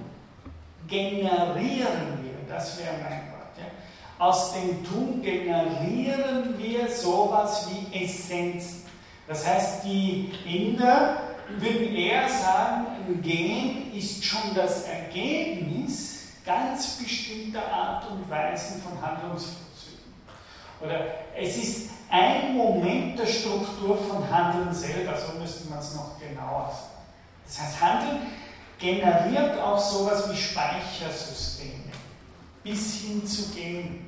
[0.86, 8.84] generieren wir, das wäre mein Wort, ja, aus dem Tun generieren wir sowas wie Essenz.
[9.26, 17.66] Das heißt, die Inder würden eher sagen, ein Gen ist schon das Ergebnis ganz bestimmter
[17.70, 20.12] Art und Weisen von Handlungsvollzügen.
[20.80, 21.06] Oder
[21.36, 26.70] es ist ein Moment der Struktur von Handeln selber, so müsste man es noch genauer
[26.70, 26.98] sagen.
[27.46, 28.26] Das heißt, Handeln
[28.78, 31.92] generiert auch sowas wie Speichersysteme
[32.62, 34.07] bis hin zu Genen.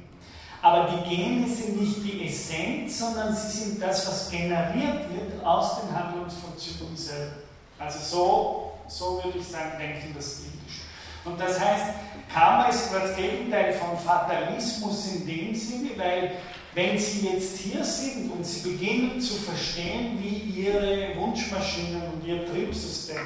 [0.63, 5.81] Aber die Gene sind nicht die Essenz, sondern sie sind das, was generiert wird aus
[5.81, 7.37] den Handlungsvollzügen selber.
[7.79, 10.83] Also so, so würde ich sagen, denken das Indische.
[11.25, 11.85] Und das heißt,
[12.33, 16.33] Karma ist das Gegenteil von Fatalismus in dem Sinne, weil
[16.75, 22.47] wenn Sie jetzt hier sind und Sie beginnen zu verstehen, wie Ihre Wunschmaschinen und Ihr
[22.47, 23.17] Triebsystem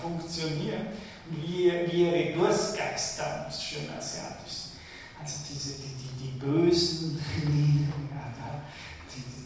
[0.00, 0.86] funktionieren,
[1.30, 4.65] wie, wie Ihre Durstgeister, um es schön asiatisch
[5.20, 7.88] also diese, die, die, die bösen, die,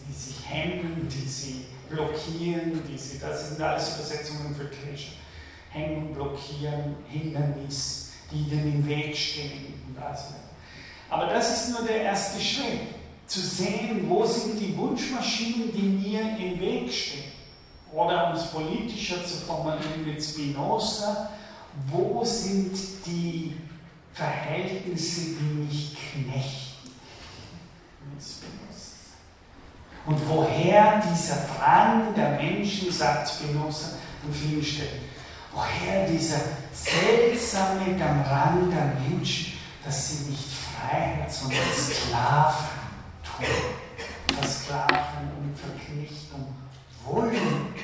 [0.09, 5.13] die, sich hemmen, die sie blockieren, die sie, das sind alles Übersetzungen für Klischee,
[5.71, 10.35] hemmen, blockieren, Hindernis, die ihnen im Weg stehen und all so
[11.09, 12.81] Aber das ist nur der erste Schritt,
[13.31, 17.31] zu sehen, wo sind die Wunschmaschinen, die mir im Weg stehen.
[17.93, 21.31] Oder um es politischer zu formulieren mit Spinoza,
[21.87, 22.77] wo sind
[23.07, 23.57] die
[24.21, 25.37] Verhältnisse,
[26.13, 26.91] knechten?
[28.13, 29.17] Mit Spinoza.
[30.05, 33.93] Und woher dieser Drang der Menschen, sagt Spinoza
[34.23, 35.01] an vielen Stellen,
[35.55, 36.37] woher dieser
[36.75, 42.67] seltsame Rand der Menschen, dass sie nicht Freiheit, sondern Sklaven
[43.25, 43.47] tun.
[44.39, 46.55] Versklaven und Verknechtung
[47.07, 47.75] wollen.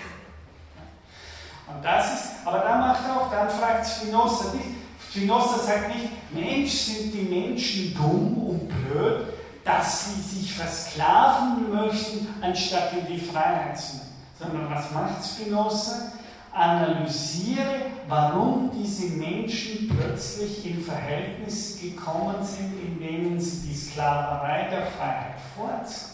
[1.67, 4.86] Und das ist, aber da macht er auch, dann fragt Spinoza nicht,
[5.17, 9.29] Spinoza sagt nicht, Mensch, sind die Menschen dumm und blöd,
[9.65, 14.11] dass sie sich versklaven möchten, anstatt in die Freiheit zu nehmen.
[14.39, 16.13] Sondern was macht Spinoza?
[16.53, 24.87] analysiere, warum diese Menschen plötzlich in Verhältnisse gekommen sind, in denen sie die Sklaverei der
[24.87, 26.13] Freiheit vorziehen.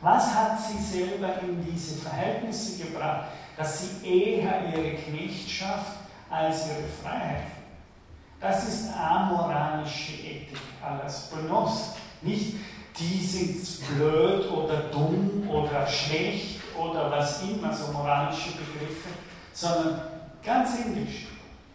[0.00, 5.98] Was hat sie selber in diese Verhältnisse gebracht, dass sie eher ihre Knechtschaft
[6.28, 7.55] als ihre Freiheit?
[8.40, 11.96] Das ist amoralische Ethik à Spinoza.
[12.22, 12.56] Nicht,
[12.98, 19.10] die sind blöd oder dumm oder schlecht oder was immer, so moralische Begriffe,
[19.52, 20.00] sondern
[20.42, 21.26] ganz indisch,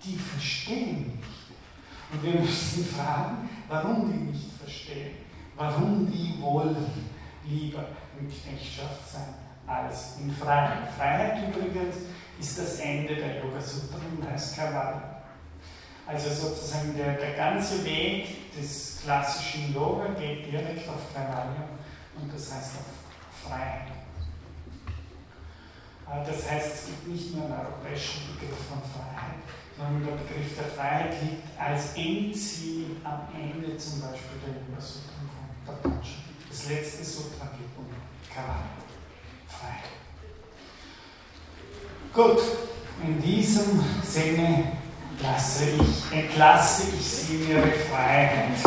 [0.03, 1.31] die verstehen nicht.
[2.11, 5.15] Und wir müssen fragen, warum die nicht verstehen,
[5.55, 6.85] warum die wollen
[7.45, 7.85] lieber
[8.19, 9.33] in Knechtschaft sein
[9.67, 10.91] als in Freiheit.
[10.97, 11.95] Freiheit übrigens
[12.39, 15.10] ist das Ende der Yoga Sutra und heißt Kavala.
[16.07, 21.69] Also sozusagen der, der ganze Weg des klassischen Yoga geht direkt auf Kavala
[22.19, 23.87] und das heißt auf Freiheit.
[26.25, 29.39] Das heißt, es gibt nicht nur einen europäischen Begriff von Freiheit,
[29.77, 35.13] sondern der Begriff der Freiheit liegt als Endziel am Ende zum Beispiel der Yoga Sutra
[35.23, 36.15] von Patanjali.
[36.49, 37.85] Das letzte Sutra geht um
[38.33, 38.75] Kavala,
[39.47, 40.01] Freiheit.
[42.13, 42.41] Gut,
[43.01, 44.80] in diesem Sinne
[45.21, 48.57] entlasse ich, entlasse ich sie in ihre Freiheit.